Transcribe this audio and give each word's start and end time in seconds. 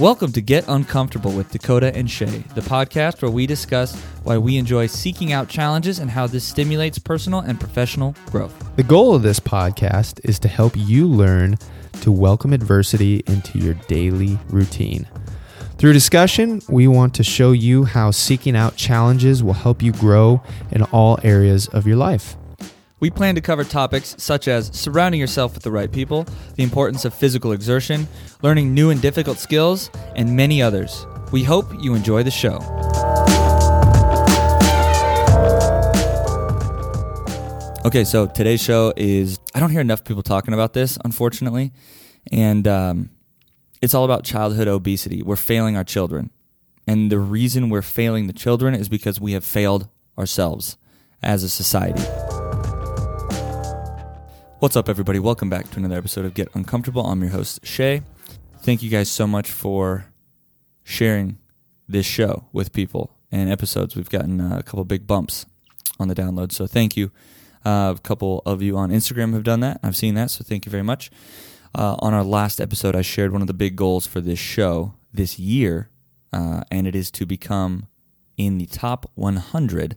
Welcome 0.00 0.32
to 0.32 0.40
Get 0.40 0.64
Uncomfortable 0.66 1.30
with 1.30 1.50
Dakota 1.50 1.94
and 1.94 2.10
Shay, 2.10 2.42
the 2.54 2.62
podcast 2.62 3.20
where 3.20 3.30
we 3.30 3.46
discuss 3.46 3.94
why 4.22 4.38
we 4.38 4.56
enjoy 4.56 4.86
seeking 4.86 5.34
out 5.34 5.50
challenges 5.50 5.98
and 5.98 6.10
how 6.10 6.26
this 6.26 6.42
stimulates 6.42 6.98
personal 6.98 7.40
and 7.40 7.60
professional 7.60 8.14
growth. 8.30 8.74
The 8.76 8.82
goal 8.82 9.14
of 9.14 9.20
this 9.20 9.38
podcast 9.38 10.18
is 10.24 10.38
to 10.38 10.48
help 10.48 10.72
you 10.74 11.06
learn 11.06 11.58
to 12.00 12.10
welcome 12.10 12.54
adversity 12.54 13.22
into 13.26 13.58
your 13.58 13.74
daily 13.88 14.38
routine. 14.48 15.06
Through 15.76 15.92
discussion, 15.92 16.62
we 16.70 16.88
want 16.88 17.12
to 17.16 17.22
show 17.22 17.52
you 17.52 17.84
how 17.84 18.10
seeking 18.10 18.56
out 18.56 18.76
challenges 18.76 19.42
will 19.42 19.52
help 19.52 19.82
you 19.82 19.92
grow 19.92 20.42
in 20.70 20.82
all 20.84 21.18
areas 21.22 21.68
of 21.68 21.86
your 21.86 21.96
life. 21.96 22.36
We 23.00 23.08
plan 23.08 23.34
to 23.34 23.40
cover 23.40 23.64
topics 23.64 24.14
such 24.18 24.46
as 24.46 24.70
surrounding 24.78 25.18
yourself 25.18 25.54
with 25.54 25.62
the 25.62 25.70
right 25.70 25.90
people, 25.90 26.26
the 26.56 26.62
importance 26.62 27.06
of 27.06 27.14
physical 27.14 27.52
exertion, 27.52 28.06
learning 28.42 28.74
new 28.74 28.90
and 28.90 29.00
difficult 29.00 29.38
skills, 29.38 29.90
and 30.16 30.36
many 30.36 30.60
others. 30.60 31.06
We 31.32 31.42
hope 31.42 31.72
you 31.80 31.94
enjoy 31.94 32.24
the 32.24 32.30
show. 32.30 32.58
Okay, 37.86 38.04
so 38.04 38.26
today's 38.26 38.62
show 38.62 38.92
is 38.98 39.38
I 39.54 39.60
don't 39.60 39.70
hear 39.70 39.80
enough 39.80 40.04
people 40.04 40.22
talking 40.22 40.52
about 40.52 40.74
this, 40.74 40.98
unfortunately, 41.02 41.72
and 42.30 42.68
um, 42.68 43.10
it's 43.80 43.94
all 43.94 44.04
about 44.04 44.24
childhood 44.24 44.68
obesity. 44.68 45.22
We're 45.22 45.36
failing 45.36 45.74
our 45.74 45.84
children, 45.84 46.30
and 46.86 47.10
the 47.10 47.18
reason 47.18 47.70
we're 47.70 47.80
failing 47.80 48.26
the 48.26 48.34
children 48.34 48.74
is 48.74 48.90
because 48.90 49.18
we 49.18 49.32
have 49.32 49.44
failed 49.44 49.88
ourselves 50.18 50.76
as 51.22 51.42
a 51.42 51.48
society. 51.48 52.04
What's 54.60 54.76
up, 54.76 54.90
everybody? 54.90 55.18
Welcome 55.18 55.48
back 55.48 55.70
to 55.70 55.78
another 55.78 55.96
episode 55.96 56.26
of 56.26 56.34
Get 56.34 56.54
Uncomfortable. 56.54 57.06
I'm 57.06 57.22
your 57.22 57.30
host, 57.30 57.64
Shay. 57.64 58.02
Thank 58.58 58.82
you 58.82 58.90
guys 58.90 59.10
so 59.10 59.26
much 59.26 59.50
for 59.50 60.12
sharing 60.84 61.38
this 61.88 62.04
show 62.04 62.44
with 62.52 62.70
people 62.74 63.16
and 63.32 63.50
episodes. 63.50 63.96
We've 63.96 64.10
gotten 64.10 64.38
uh, 64.38 64.58
a 64.58 64.62
couple 64.62 64.84
big 64.84 65.06
bumps 65.06 65.46
on 65.98 66.08
the 66.08 66.14
download, 66.14 66.52
so 66.52 66.66
thank 66.66 66.94
you. 66.94 67.10
Uh, 67.64 67.94
a 67.96 68.00
couple 68.02 68.42
of 68.44 68.60
you 68.60 68.76
on 68.76 68.90
Instagram 68.90 69.32
have 69.32 69.44
done 69.44 69.60
that. 69.60 69.80
I've 69.82 69.96
seen 69.96 70.14
that, 70.16 70.30
so 70.30 70.44
thank 70.44 70.66
you 70.66 70.70
very 70.70 70.84
much. 70.84 71.10
Uh, 71.74 71.96
on 72.00 72.12
our 72.12 72.22
last 72.22 72.60
episode, 72.60 72.94
I 72.94 73.00
shared 73.00 73.32
one 73.32 73.40
of 73.40 73.46
the 73.48 73.54
big 73.54 73.76
goals 73.76 74.06
for 74.06 74.20
this 74.20 74.38
show 74.38 74.92
this 75.10 75.38
year, 75.38 75.88
uh, 76.34 76.64
and 76.70 76.86
it 76.86 76.94
is 76.94 77.10
to 77.12 77.24
become 77.24 77.86
in 78.36 78.58
the 78.58 78.66
top 78.66 79.10
100 79.14 79.96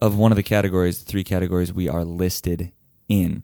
of 0.00 0.16
one 0.16 0.32
of 0.32 0.36
the 0.36 0.42
categories, 0.42 1.00
the 1.00 1.04
three 1.04 1.22
categories 1.22 1.70
we 1.70 1.86
are 1.86 2.02
listed 2.02 2.72
in. 3.10 3.42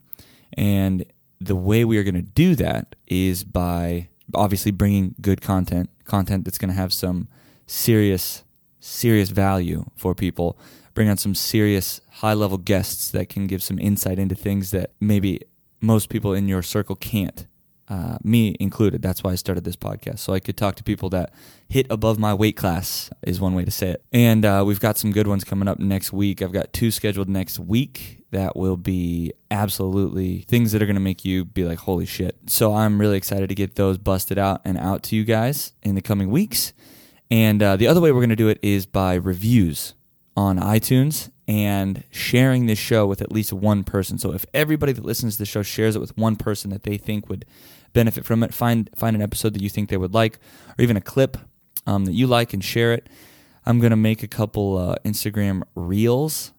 And 0.56 1.04
the 1.40 1.56
way 1.56 1.84
we 1.84 1.98
are 1.98 2.02
going 2.02 2.14
to 2.14 2.22
do 2.22 2.54
that 2.56 2.94
is 3.06 3.44
by 3.44 4.08
obviously 4.34 4.72
bringing 4.72 5.14
good 5.20 5.40
content, 5.40 5.90
content 6.04 6.44
that's 6.44 6.58
going 6.58 6.70
to 6.70 6.74
have 6.74 6.92
some 6.92 7.28
serious, 7.66 8.44
serious 8.80 9.30
value 9.30 9.84
for 9.96 10.14
people. 10.14 10.58
Bring 10.94 11.08
on 11.08 11.16
some 11.16 11.34
serious, 11.34 12.00
high 12.10 12.34
level 12.34 12.58
guests 12.58 13.10
that 13.10 13.28
can 13.28 13.46
give 13.46 13.62
some 13.62 13.78
insight 13.78 14.18
into 14.18 14.34
things 14.34 14.70
that 14.70 14.92
maybe 15.00 15.40
most 15.80 16.08
people 16.08 16.32
in 16.32 16.48
your 16.48 16.62
circle 16.62 16.96
can't. 16.96 17.46
Uh, 17.94 18.18
me 18.24 18.56
included. 18.58 19.02
That's 19.02 19.22
why 19.22 19.30
I 19.30 19.34
started 19.36 19.62
this 19.62 19.76
podcast. 19.76 20.18
So 20.18 20.32
I 20.32 20.40
could 20.40 20.56
talk 20.56 20.74
to 20.76 20.82
people 20.82 21.08
that 21.10 21.32
hit 21.68 21.86
above 21.90 22.18
my 22.18 22.34
weight 22.34 22.56
class, 22.56 23.08
is 23.22 23.40
one 23.40 23.54
way 23.54 23.64
to 23.64 23.70
say 23.70 23.90
it. 23.90 24.04
And 24.12 24.44
uh, 24.44 24.64
we've 24.66 24.80
got 24.80 24.98
some 24.98 25.12
good 25.12 25.28
ones 25.28 25.44
coming 25.44 25.68
up 25.68 25.78
next 25.78 26.12
week. 26.12 26.42
I've 26.42 26.50
got 26.50 26.72
two 26.72 26.90
scheduled 26.90 27.28
next 27.28 27.60
week 27.60 28.24
that 28.32 28.56
will 28.56 28.76
be 28.76 29.32
absolutely 29.48 30.40
things 30.40 30.72
that 30.72 30.82
are 30.82 30.86
going 30.86 30.96
to 30.96 31.00
make 31.00 31.24
you 31.24 31.44
be 31.44 31.64
like, 31.64 31.78
holy 31.78 32.04
shit. 32.04 32.36
So 32.48 32.74
I'm 32.74 33.00
really 33.00 33.16
excited 33.16 33.48
to 33.48 33.54
get 33.54 33.76
those 33.76 33.96
busted 33.96 34.38
out 34.38 34.60
and 34.64 34.76
out 34.76 35.04
to 35.04 35.16
you 35.16 35.22
guys 35.22 35.72
in 35.84 35.94
the 35.94 36.02
coming 36.02 36.30
weeks. 36.30 36.72
And 37.30 37.62
uh, 37.62 37.76
the 37.76 37.86
other 37.86 38.00
way 38.00 38.10
we're 38.10 38.20
going 38.20 38.28
to 38.30 38.34
do 38.36 38.48
it 38.48 38.58
is 38.60 38.86
by 38.86 39.14
reviews 39.14 39.94
on 40.36 40.58
iTunes 40.58 41.30
and 41.46 42.04
sharing 42.10 42.66
this 42.66 42.78
show 42.78 43.06
with 43.06 43.20
at 43.20 43.30
least 43.30 43.52
one 43.52 43.84
person. 43.84 44.18
So 44.18 44.32
if 44.32 44.46
everybody 44.54 44.92
that 44.92 45.04
listens 45.04 45.34
to 45.34 45.40
the 45.40 45.46
show 45.46 45.62
shares 45.62 45.94
it 45.96 46.00
with 46.00 46.16
one 46.16 46.36
person 46.36 46.70
that 46.70 46.84
they 46.84 46.96
think 46.96 47.28
would 47.28 47.44
benefit 47.92 48.24
from 48.24 48.42
it, 48.42 48.54
find 48.54 48.90
find 48.96 49.14
an 49.14 49.22
episode 49.22 49.54
that 49.54 49.62
you 49.62 49.68
think 49.68 49.88
they 49.88 49.96
would 49.96 50.14
like, 50.14 50.38
or 50.78 50.82
even 50.82 50.96
a 50.96 51.00
clip 51.00 51.36
um, 51.86 52.06
that 52.06 52.12
you 52.12 52.26
like, 52.26 52.52
and 52.52 52.64
share 52.64 52.92
it. 52.92 53.08
I'm 53.66 53.78
gonna 53.80 53.96
make 53.96 54.22
a 54.22 54.28
couple 54.28 54.76
uh, 54.78 54.96
Instagram 55.04 55.62
reels 55.74 56.52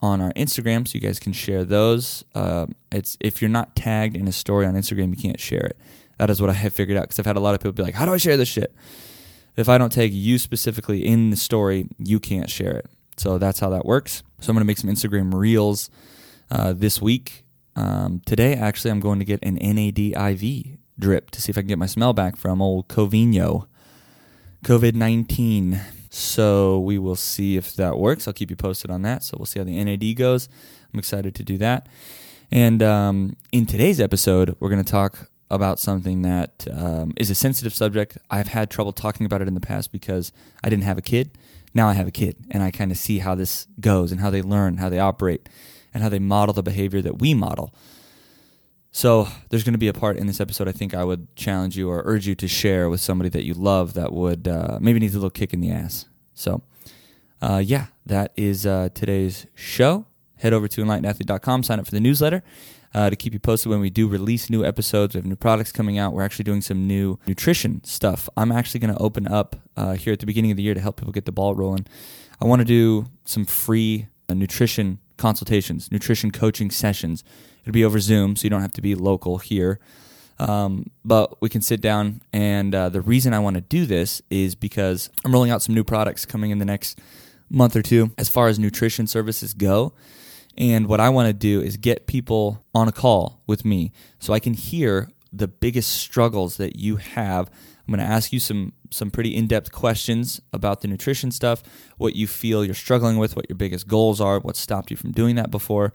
on 0.00 0.20
our 0.20 0.32
Instagram, 0.32 0.86
so 0.86 0.94
you 0.94 1.00
guys 1.00 1.18
can 1.18 1.32
share 1.32 1.64
those. 1.64 2.24
Uh, 2.34 2.66
it's 2.92 3.16
if 3.20 3.40
you're 3.40 3.50
not 3.50 3.76
tagged 3.76 4.16
in 4.16 4.28
a 4.28 4.32
story 4.32 4.66
on 4.66 4.74
Instagram, 4.74 5.10
you 5.10 5.22
can't 5.22 5.40
share 5.40 5.66
it. 5.66 5.76
That 6.18 6.30
is 6.30 6.40
what 6.40 6.48
I 6.48 6.54
have 6.54 6.72
figured 6.72 6.96
out 6.96 7.02
because 7.02 7.18
I've 7.18 7.26
had 7.26 7.36
a 7.36 7.40
lot 7.40 7.54
of 7.54 7.60
people 7.60 7.72
be 7.72 7.82
like, 7.82 7.94
"How 7.94 8.06
do 8.06 8.12
I 8.12 8.18
share 8.18 8.36
this 8.36 8.48
shit?" 8.48 8.74
If 9.56 9.70
I 9.70 9.78
don't 9.78 9.90
tag 9.90 10.12
you 10.12 10.38
specifically 10.38 11.06
in 11.06 11.30
the 11.30 11.36
story, 11.36 11.88
you 11.98 12.20
can't 12.20 12.50
share 12.50 12.76
it. 12.76 12.86
So 13.16 13.38
that's 13.38 13.60
how 13.60 13.70
that 13.70 13.84
works. 13.84 14.22
So 14.40 14.50
I'm 14.50 14.54
going 14.54 14.62
to 14.62 14.66
make 14.66 14.78
some 14.78 14.90
Instagram 14.90 15.32
reels 15.34 15.90
uh, 16.50 16.72
this 16.72 17.00
week. 17.00 17.44
Um, 17.74 18.22
today, 18.24 18.54
actually, 18.54 18.90
I'm 18.90 19.00
going 19.00 19.18
to 19.18 19.24
get 19.24 19.40
an 19.42 19.54
NAD 19.56 19.98
IV 19.98 20.78
drip 20.98 21.30
to 21.30 21.42
see 21.42 21.50
if 21.50 21.58
I 21.58 21.60
can 21.60 21.68
get 21.68 21.78
my 21.78 21.86
smell 21.86 22.12
back 22.12 22.36
from 22.36 22.62
old 22.62 22.88
Covino, 22.88 23.66
COVID 24.64 24.94
19. 24.94 25.80
So 26.10 26.78
we 26.78 26.98
will 26.98 27.16
see 27.16 27.56
if 27.56 27.74
that 27.76 27.98
works. 27.98 28.26
I'll 28.26 28.34
keep 28.34 28.50
you 28.50 28.56
posted 28.56 28.90
on 28.90 29.02
that. 29.02 29.22
So 29.22 29.36
we'll 29.38 29.46
see 29.46 29.60
how 29.60 29.64
the 29.64 29.82
NAD 29.82 30.16
goes. 30.16 30.48
I'm 30.92 30.98
excited 30.98 31.34
to 31.34 31.42
do 31.42 31.58
that. 31.58 31.88
And 32.50 32.82
um, 32.82 33.36
in 33.52 33.66
today's 33.66 34.00
episode, 34.00 34.56
we're 34.60 34.70
going 34.70 34.82
to 34.82 34.90
talk 34.90 35.28
about 35.50 35.78
something 35.78 36.22
that 36.22 36.66
um, 36.72 37.12
is 37.16 37.30
a 37.30 37.34
sensitive 37.34 37.74
subject. 37.74 38.18
I've 38.30 38.48
had 38.48 38.70
trouble 38.70 38.92
talking 38.92 39.26
about 39.26 39.42
it 39.42 39.48
in 39.48 39.54
the 39.54 39.60
past 39.60 39.92
because 39.92 40.32
I 40.64 40.70
didn't 40.70 40.84
have 40.84 40.98
a 40.98 41.02
kid. 41.02 41.30
Now 41.76 41.90
I 41.90 41.92
have 41.92 42.08
a 42.08 42.10
kid, 42.10 42.36
and 42.50 42.62
I 42.62 42.70
kind 42.70 42.90
of 42.90 42.96
see 42.96 43.18
how 43.18 43.34
this 43.34 43.66
goes 43.78 44.10
and 44.10 44.18
how 44.18 44.30
they 44.30 44.40
learn, 44.40 44.78
how 44.78 44.88
they 44.88 44.98
operate, 44.98 45.46
and 45.92 46.02
how 46.02 46.08
they 46.08 46.18
model 46.18 46.54
the 46.54 46.62
behavior 46.62 47.02
that 47.02 47.18
we 47.18 47.34
model. 47.34 47.74
So 48.92 49.28
there's 49.50 49.62
going 49.62 49.74
to 49.74 49.78
be 49.78 49.88
a 49.88 49.92
part 49.92 50.16
in 50.16 50.26
this 50.26 50.40
episode 50.40 50.68
I 50.68 50.72
think 50.72 50.94
I 50.94 51.04
would 51.04 51.36
challenge 51.36 51.76
you 51.76 51.90
or 51.90 52.00
urge 52.06 52.26
you 52.26 52.34
to 52.36 52.48
share 52.48 52.88
with 52.88 53.02
somebody 53.02 53.28
that 53.28 53.44
you 53.44 53.52
love 53.52 53.92
that 53.92 54.14
would 54.14 54.48
uh, 54.48 54.78
maybe 54.80 55.00
needs 55.00 55.14
a 55.14 55.18
little 55.18 55.28
kick 55.28 55.52
in 55.52 55.60
the 55.60 55.70
ass. 55.70 56.06
So, 56.32 56.62
uh, 57.42 57.62
yeah, 57.62 57.88
that 58.06 58.32
is 58.36 58.64
uh, 58.64 58.88
today's 58.94 59.46
show. 59.54 60.06
Head 60.36 60.54
over 60.54 60.68
to 60.68 60.82
enlightenathlete.com, 60.82 61.62
sign 61.62 61.78
up 61.78 61.84
for 61.84 61.90
the 61.90 62.00
newsletter 62.00 62.42
uh, 62.96 63.10
to 63.10 63.14
keep 63.14 63.32
you 63.32 63.38
posted 63.38 63.70
when 63.70 63.80
we 63.80 63.90
do 63.90 64.08
release 64.08 64.50
new 64.50 64.64
episodes. 64.64 65.14
We 65.14 65.18
have 65.18 65.26
new 65.26 65.36
products 65.36 65.70
coming 65.70 65.98
out. 65.98 66.12
We're 66.12 66.24
actually 66.24 66.44
doing 66.44 66.62
some 66.62 66.86
new 66.88 67.18
nutrition 67.26 67.84
stuff. 67.84 68.28
I'm 68.36 68.50
actually 68.50 68.80
going 68.80 68.94
to 68.94 69.00
open 69.00 69.28
up 69.28 69.54
uh, 69.76 69.94
here 69.94 70.12
at 70.12 70.18
the 70.18 70.26
beginning 70.26 70.50
of 70.50 70.56
the 70.56 70.64
year 70.64 70.74
to 70.74 70.80
help 70.80 70.96
people 70.96 71.12
get 71.12 71.26
the 71.26 71.32
ball 71.32 71.54
rolling. 71.54 71.86
I 72.40 72.46
want 72.46 72.60
to 72.60 72.64
do 72.64 73.06
some 73.24 73.44
free 73.44 74.08
uh, 74.28 74.34
nutrition 74.34 74.98
consultations, 75.16 75.92
nutrition 75.92 76.32
coaching 76.32 76.70
sessions 76.70 77.22
It'll 77.66 77.74
be 77.74 77.84
over 77.84 77.98
Zoom, 77.98 78.36
so 78.36 78.44
you 78.44 78.50
don't 78.50 78.60
have 78.60 78.72
to 78.74 78.80
be 78.80 78.94
local 78.94 79.38
here. 79.38 79.80
Um, 80.38 80.88
but 81.04 81.42
we 81.42 81.48
can 81.48 81.62
sit 81.62 81.80
down. 81.80 82.22
And 82.32 82.72
uh, 82.72 82.90
the 82.90 83.00
reason 83.00 83.34
I 83.34 83.40
want 83.40 83.54
to 83.54 83.60
do 83.60 83.86
this 83.86 84.22
is 84.30 84.54
because 84.54 85.10
I'm 85.24 85.32
rolling 85.32 85.50
out 85.50 85.62
some 85.62 85.74
new 85.74 85.82
products 85.82 86.24
coming 86.24 86.52
in 86.52 86.60
the 86.60 86.64
next 86.64 87.00
month 87.50 87.74
or 87.74 87.82
two 87.82 88.12
as 88.16 88.28
far 88.28 88.46
as 88.46 88.60
nutrition 88.60 89.08
services 89.08 89.52
go. 89.52 89.94
And 90.56 90.86
what 90.86 91.00
I 91.00 91.08
want 91.10 91.28
to 91.28 91.32
do 91.32 91.60
is 91.60 91.76
get 91.76 92.06
people 92.06 92.64
on 92.74 92.88
a 92.88 92.92
call 92.92 93.42
with 93.46 93.64
me 93.64 93.92
so 94.18 94.32
I 94.32 94.40
can 94.40 94.54
hear 94.54 95.10
the 95.32 95.48
biggest 95.48 95.92
struggles 95.92 96.56
that 96.56 96.76
you 96.76 96.96
have. 96.96 97.50
I'm 97.86 97.94
going 97.94 98.06
to 98.06 98.12
ask 98.12 98.32
you 98.32 98.40
some 98.40 98.72
some 98.90 99.10
pretty 99.10 99.34
in-depth 99.34 99.72
questions 99.72 100.40
about 100.52 100.80
the 100.80 100.88
nutrition 100.88 101.30
stuff, 101.30 101.62
what 101.98 102.14
you 102.14 102.26
feel 102.26 102.64
you're 102.64 102.74
struggling 102.74 103.18
with, 103.18 103.36
what 103.36 103.48
your 103.48 103.56
biggest 103.56 103.88
goals 103.88 104.20
are, 104.20 104.38
what 104.38 104.56
stopped 104.56 104.90
you 104.90 104.96
from 104.96 105.12
doing 105.12 105.36
that 105.36 105.50
before. 105.50 105.92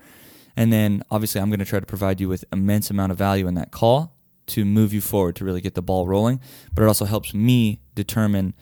And 0.56 0.72
then 0.72 1.04
obviously 1.10 1.40
I'm 1.42 1.50
going 1.50 1.60
to 1.60 1.66
try 1.66 1.80
to 1.80 1.86
provide 1.86 2.20
you 2.20 2.28
with 2.28 2.44
immense 2.52 2.90
amount 2.90 3.12
of 3.12 3.18
value 3.18 3.48
in 3.48 3.54
that 3.56 3.72
call 3.72 4.16
to 4.48 4.66
move 4.66 4.94
you 4.94 5.02
forward 5.02 5.36
to 5.38 5.46
really 5.46 5.62
get 5.62 5.76
the 5.76 5.82
ball 5.82 6.06
rolling. 6.08 6.42
But 6.74 6.84
it 6.84 6.88
also 6.88 7.06
helps 7.06 7.34
me 7.34 7.80
determine 7.96 8.54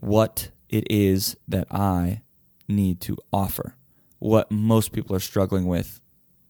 what 0.00 0.50
it 0.68 0.86
is 0.88 1.36
that 1.48 1.66
I 1.70 2.22
need 2.68 3.00
to 3.02 3.16
offer, 3.32 3.76
what 4.22 4.50
most 4.50 4.92
people 4.92 5.14
are 5.16 5.20
struggling 5.20 5.66
with 5.66 6.00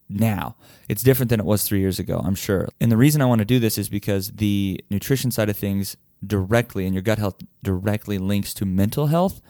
now. 0.08 0.56
It's 0.88 1.02
different 1.02 1.30
than 1.30 1.40
it 1.40 1.46
was 1.46 1.64
three 1.64 1.80
years 1.80 1.98
ago, 1.98 2.20
I'm 2.24 2.34
sure. 2.34 2.68
And 2.80 2.92
the 2.92 2.96
reason 2.96 3.22
I 3.22 3.26
want 3.26 3.38
to 3.38 3.44
do 3.44 3.58
this 3.58 3.78
is 3.78 3.88
because 3.88 4.32
the 4.32 4.80
nutrition 4.90 5.30
side 5.30 5.48
of 5.48 5.56
things 5.56 5.96
directly 6.24 6.84
and 6.84 6.94
your 6.94 7.02
gut 7.02 7.18
health 7.18 7.36
directly 7.62 8.18
links 8.18 8.52
to 8.54 8.66
mental 8.66 9.06
health. 9.06 9.40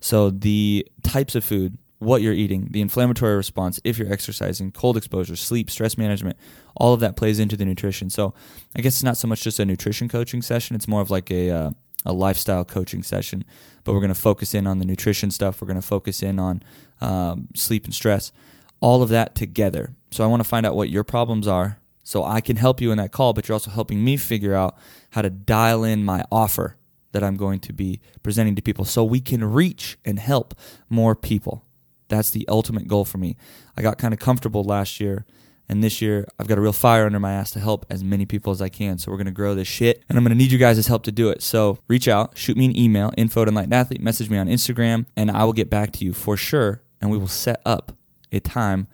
So 0.00 0.30
the 0.30 0.86
types 1.02 1.34
of 1.34 1.44
food 1.44 1.78
what 2.00 2.22
you're 2.22 2.32
eating, 2.32 2.68
the 2.70 2.80
inflammatory 2.80 3.36
response, 3.36 3.78
if 3.84 3.98
you're 3.98 4.10
exercising, 4.10 4.72
cold 4.72 4.96
exposure, 4.96 5.36
sleep, 5.36 5.70
stress 5.70 5.98
management, 5.98 6.38
all 6.74 6.94
of 6.94 7.00
that 7.00 7.14
plays 7.14 7.38
into 7.38 7.58
the 7.58 7.64
nutrition. 7.64 8.08
So 8.08 8.32
I 8.74 8.80
guess 8.80 8.94
it's 8.94 9.02
not 9.02 9.18
so 9.18 9.28
much 9.28 9.42
just 9.42 9.60
a 9.60 9.66
nutrition 9.66 10.08
coaching 10.08 10.40
session, 10.40 10.74
it's 10.74 10.88
more 10.88 11.02
of 11.02 11.10
like 11.10 11.30
a, 11.30 11.50
uh, 11.50 11.70
a 12.06 12.14
lifestyle 12.14 12.64
coaching 12.64 13.02
session. 13.02 13.44
But 13.84 13.92
we're 13.92 14.00
going 14.00 14.08
to 14.08 14.14
focus 14.14 14.54
in 14.54 14.66
on 14.66 14.78
the 14.78 14.86
nutrition 14.86 15.30
stuff, 15.30 15.60
we're 15.60 15.68
going 15.68 15.80
to 15.80 15.86
focus 15.86 16.22
in 16.22 16.38
on 16.38 16.62
um, 17.00 17.48
sleep 17.54 17.84
and 17.84 17.94
stress, 17.94 18.32
all 18.80 19.02
of 19.02 19.08
that 19.10 19.34
together. 19.34 19.94
So 20.10 20.24
I 20.24 20.26
want 20.26 20.42
to 20.42 20.48
find 20.48 20.66
out 20.66 20.74
what 20.74 20.90
your 20.90 21.04
problems 21.04 21.46
are 21.46 21.78
So 22.10 22.24
I 22.24 22.40
can 22.40 22.56
help 22.56 22.80
you 22.80 22.90
in 22.90 22.98
that 22.98 23.12
call, 23.12 23.32
but 23.32 23.46
you're 23.46 23.54
also 23.54 23.70
helping 23.70 24.02
me 24.02 24.16
figure 24.16 24.52
out 24.52 24.76
how 25.10 25.22
to 25.22 25.30
dial 25.30 25.84
in 25.84 26.04
my 26.04 26.24
offer 26.32 26.76
that 27.12 27.22
I'm 27.22 27.36
going 27.36 27.60
to 27.60 27.72
be 27.72 28.00
presenting 28.24 28.56
to 28.56 28.62
people 28.62 28.84
so 28.84 29.04
we 29.04 29.20
can 29.20 29.44
reach 29.44 29.96
and 30.04 30.18
help 30.18 30.54
more 30.88 31.14
people. 31.14 31.64
That's 32.08 32.30
the 32.30 32.46
ultimate 32.48 32.88
goal 32.88 33.04
for 33.04 33.18
me. 33.18 33.36
I 33.76 33.82
got 33.82 33.98
kind 33.98 34.12
of 34.12 34.18
comfortable 34.18 34.64
last 34.64 34.98
year, 34.98 35.24
and 35.68 35.84
this 35.84 36.02
year 36.02 36.26
I've 36.36 36.48
got 36.48 36.58
a 36.58 36.60
real 36.60 36.72
fire 36.72 37.06
under 37.06 37.20
my 37.20 37.32
ass 37.32 37.52
to 37.52 37.60
help 37.60 37.86
as 37.88 38.02
many 38.02 38.26
people 38.26 38.50
as 38.50 38.60
I 38.60 38.68
can. 38.68 38.98
So 38.98 39.12
we're 39.12 39.16
going 39.16 39.26
to 39.26 39.32
grow 39.32 39.54
this 39.54 39.68
shit, 39.68 40.02
and 40.08 40.18
I'm 40.18 40.24
going 40.24 40.36
to 40.36 40.38
need 40.38 40.50
you 40.50 40.58
guys' 40.58 40.88
help 40.88 41.04
to 41.04 41.12
do 41.12 41.28
it. 41.28 41.42
So 41.42 41.78
reach 41.86 42.08
out, 42.08 42.36
shoot 42.36 42.56
me 42.56 42.64
an 42.64 42.76
email, 42.76 43.12
info 43.16 43.42
at 43.42 43.48
enlightened 43.48 43.74
athlete, 43.74 44.00
message 44.00 44.28
me 44.28 44.38
on 44.38 44.48
Instagram, 44.48 45.06
and 45.16 45.30
I 45.30 45.44
will 45.44 45.52
get 45.52 45.70
back 45.70 45.92
to 45.92 46.04
you 46.04 46.12
for 46.12 46.36
sure, 46.36 46.82
and 47.00 47.10
we 47.10 47.18
will 47.18 47.28
set 47.28 47.60
up 47.64 47.96
a 48.32 48.40
time 48.40 48.86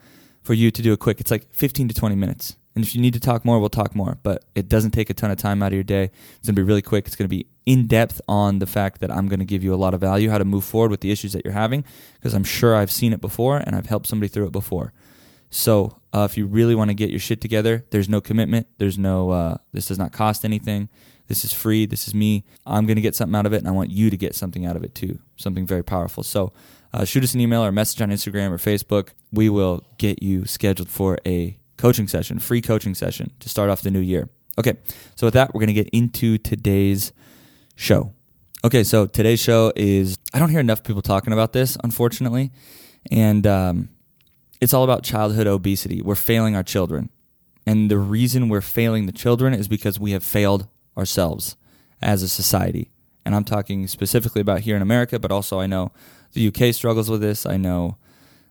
for 0.43 0.55
you 0.55 0.71
to 0.71 0.83
do 0.83 0.93
a 0.93 0.97
quick. 0.97 1.21
It's 1.21 1.31
like 1.31 1.53
15 1.53 1.89
to 1.89 1.95
20 1.95 2.15
minutes. 2.15 2.57
And 2.75 2.85
if 2.85 2.95
you 2.95 3.01
need 3.01 3.15
to 3.15 3.21
talk 3.21 3.45
more, 3.45 3.59
we'll 3.59 3.71
talk 3.71 3.95
more. 3.95 4.19
But 4.23 4.45
it 4.55 4.69
doesn't 4.69 4.91
take 4.91 5.09
a 5.09 5.15
ton 5.15 5.31
of 5.31 5.39
time 5.39 5.63
out 5.63 5.69
of 5.69 5.73
your 5.73 5.83
day. 5.83 6.05
It's 6.05 6.47
going 6.47 6.55
to 6.55 6.61
be 6.61 6.63
really 6.63 6.83
quick. 6.83 7.07
It's 7.07 7.17
going 7.17 7.29
to 7.29 7.35
be 7.35 7.47
in 7.65 7.87
depth 7.87 8.21
on 8.29 8.59
the 8.59 8.67
fact 8.67 9.01
that 9.01 9.11
I'm 9.11 9.29
going 9.29 9.41
to 9.41 9.47
give 9.47 9.65
you 9.65 9.75
a 9.75 9.77
lot 9.77 9.95
of 9.95 10.01
value, 10.01 10.29
how 10.29 10.39
to 10.39 10.45
move 10.45 10.63
forward 10.63 10.91
with 10.91 11.01
the 11.01 11.11
issues 11.11 11.33
that 11.33 11.45
you're 11.45 11.55
having, 11.55 11.85
because 12.15 12.35
I'm 12.35 12.45
sure 12.45 12.77
I've 12.77 12.91
seen 12.91 13.15
it 13.15 13.21
before 13.21 13.57
and 13.57 13.75
I've 13.75 13.87
helped 13.87 14.07
somebody 14.07 14.29
through 14.29 14.47
it 14.47 14.53
before. 14.53 14.93
So 15.49 16.01
uh, 16.13 16.29
if 16.31 16.37
you 16.37 16.47
really 16.47 16.75
want 16.75 16.91
to 16.91 16.95
get 16.95 17.09
your 17.09 17.19
shit 17.19 17.41
together, 17.41 17.87
there's 17.91 18.09
no 18.09 18.21
commitment. 18.21 18.67
There's 18.77 18.99
no, 18.99 19.31
uh, 19.31 19.57
this 19.73 19.87
does 19.87 19.99
not 19.99 20.13
cost 20.13 20.45
anything. 20.45 20.91
This 21.29 21.45
is 21.45 21.53
free. 21.53 21.87
This 21.87 22.07
is 22.07 22.15
me. 22.15 22.45
I'm 22.67 22.87
going 22.87 22.97
to 22.97 23.03
get 23.03 23.15
something 23.15 23.35
out 23.35 23.47
of 23.47 23.53
it, 23.53 23.59
and 23.59 23.69
I 23.69 23.73
want 23.73 23.91
you 23.91 24.11
to 24.11 24.17
get 24.17 24.35
something 24.35 24.65
out 24.65 24.77
of 24.77 24.85
it 24.85 24.95
too. 24.95 25.19
Something 25.37 25.67
very 25.67 25.83
powerful. 25.83 26.23
So 26.23 26.53
uh, 26.93 27.05
shoot 27.05 27.25
us 27.25 27.35
an 27.35 27.41
email 27.41 27.63
or 27.63 27.69
a 27.69 27.73
message 27.73 28.01
on 28.01 28.11
Instagram 28.11 28.51
or 28.51 28.59
Facebook. 28.59 29.11
We 29.33 29.49
will 29.49 29.85
get 29.99 30.23
you 30.23 30.45
scheduled 30.45 30.89
for 30.89 31.19
a 31.27 31.59
coaching 31.77 32.09
session, 32.09 32.39
free 32.39 32.63
coaching 32.63 32.95
session 32.95 33.33
to 33.41 33.49
start 33.49 33.71
off 33.71 33.83
the 33.83 33.91
new 33.91 34.01
year. 34.01 34.29
Okay, 34.59 34.75
so 35.15 35.27
with 35.27 35.35
that, 35.35 35.53
we're 35.55 35.61
going 35.61 35.69
to 35.69 35.75
get 35.75 35.89
into 35.91 36.39
today's 36.39 37.13
show. 37.75 38.13
Okay, 38.65 38.83
so 38.83 39.07
today's 39.07 39.41
show 39.41 39.73
is, 39.77 40.17
I 40.33 40.39
don't 40.39 40.49
hear 40.49 40.61
enough 40.61 40.83
people 40.83 41.03
talking 41.03 41.33
about 41.33 41.53
this, 41.53 41.77
unfortunately. 41.85 42.51
And 43.11 43.47
um, 43.47 43.91
it's 44.61 44.73
all 44.73 44.83
about 44.83 45.03
childhood 45.03 45.47
obesity. 45.47 46.01
We're 46.01 46.15
failing 46.15 46.57
our 46.57 46.63
children. 46.63 47.11
And 47.67 47.91
the 47.91 47.99
reason 47.99 48.49
we're 48.49 48.61
failing 48.61 49.07
the 49.07 49.13
children 49.13 49.53
is 49.53 49.69
because 49.69 50.01
we 50.01 50.13
have 50.13 50.25
failed 50.25 50.69
ourselves 50.97 51.57
as 52.01 52.23
a 52.23 52.29
society. 52.29 52.91
And 53.25 53.35
I'm 53.35 53.45
talking 53.45 53.87
specifically 53.89 54.41
about 54.41 54.61
here 54.61 54.77
in 54.77 54.83
America, 54.83 55.19
but 55.19 55.33
also 55.33 55.61
I 55.61 55.67
know 55.67 55.93
the 56.33 56.49
UK 56.49 56.75
struggles 56.75 57.11
with 57.11 57.21
this. 57.21 57.47
I 57.47 57.57
know 57.57 57.97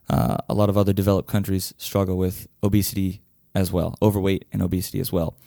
uh, 0.10 0.38
a 0.50 0.54
lot 0.54 0.70
of 0.70 0.78
other 0.78 0.94
developed 0.94 1.30
countries 1.30 1.74
struggle 1.78 2.18
with 2.18 2.48
obesity 2.64 3.22
as 3.54 3.72
well, 3.72 3.98
overweight 4.02 4.46
and 4.52 4.62
obesity 4.62 5.00
as 5.00 5.12
well. 5.12 5.38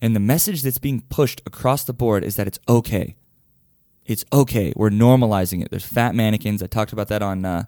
And 0.00 0.14
the 0.14 0.20
message 0.20 0.62
that's 0.62 0.78
being 0.78 1.02
pushed 1.08 1.42
across 1.44 1.84
the 1.84 1.92
board 1.92 2.24
is 2.24 2.36
that 2.36 2.46
it's 2.46 2.58
okay. 2.68 3.16
It's 4.06 4.24
okay. 4.32 4.72
We're 4.76 4.90
normalizing 4.90 5.62
it. 5.62 5.70
There's 5.70 5.84
fat 5.84 6.14
mannequins. 6.14 6.62
I 6.62 6.66
talked 6.66 6.92
about 6.92 7.08
that 7.08 7.20
on 7.20 7.44
uh, 7.44 7.64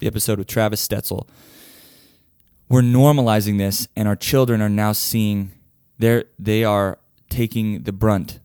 the 0.00 0.06
episode 0.06 0.38
with 0.38 0.48
Travis 0.48 0.86
Stetzel. 0.86 1.28
We're 2.68 2.82
normalizing 2.82 3.58
this, 3.58 3.86
and 3.94 4.08
our 4.08 4.16
children 4.16 4.62
are 4.62 4.70
now 4.70 4.92
seeing 4.92 5.52
they 5.98 6.24
they 6.38 6.64
are 6.64 6.98
taking 7.28 7.82
the 7.82 7.92
brunt 7.92 8.40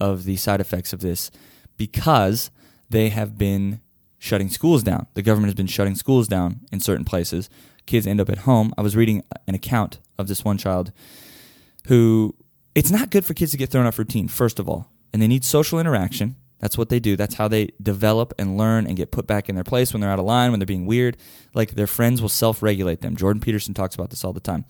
of 0.00 0.24
the 0.24 0.36
side 0.36 0.60
effects 0.60 0.92
of 0.92 1.00
this 1.00 1.30
because 1.76 2.50
they 2.90 3.10
have 3.10 3.38
been 3.38 3.80
shutting 4.20 4.50
schools 4.50 4.84
down. 4.84 5.08
The 5.14 5.22
government 5.22 5.48
has 5.48 5.56
been 5.56 5.66
shutting 5.66 5.96
schools 5.96 6.28
down 6.28 6.60
in 6.70 6.78
certain 6.78 7.04
places. 7.04 7.50
Kids 7.86 8.06
end 8.06 8.20
up 8.20 8.28
at 8.28 8.38
home. 8.38 8.72
I 8.78 8.82
was 8.82 8.94
reading 8.94 9.24
an 9.48 9.54
account 9.56 9.98
of 10.18 10.28
this 10.28 10.44
one 10.44 10.58
child 10.58 10.92
who 11.88 12.36
it's 12.74 12.90
not 12.90 13.10
good 13.10 13.24
for 13.24 13.34
kids 13.34 13.50
to 13.52 13.56
get 13.56 13.70
thrown 13.70 13.86
off 13.86 13.98
routine, 13.98 14.28
first 14.28 14.60
of 14.60 14.68
all. 14.68 14.92
And 15.12 15.20
they 15.20 15.26
need 15.26 15.42
social 15.42 15.80
interaction. 15.80 16.36
That's 16.58 16.76
what 16.76 16.90
they 16.90 17.00
do. 17.00 17.16
That's 17.16 17.36
how 17.36 17.48
they 17.48 17.70
develop 17.82 18.34
and 18.38 18.58
learn 18.58 18.86
and 18.86 18.94
get 18.94 19.10
put 19.10 19.26
back 19.26 19.48
in 19.48 19.54
their 19.54 19.64
place 19.64 19.92
when 19.92 20.02
they're 20.02 20.10
out 20.10 20.18
of 20.18 20.26
line, 20.26 20.50
when 20.50 20.60
they're 20.60 20.66
being 20.66 20.86
weird. 20.86 21.16
Like 21.54 21.70
their 21.70 21.86
friends 21.86 22.20
will 22.20 22.28
self 22.28 22.62
regulate 22.62 23.00
them. 23.00 23.16
Jordan 23.16 23.40
Peterson 23.40 23.72
talks 23.72 23.94
about 23.94 24.10
this 24.10 24.22
all 24.22 24.34
the 24.34 24.40
time. 24.40 24.66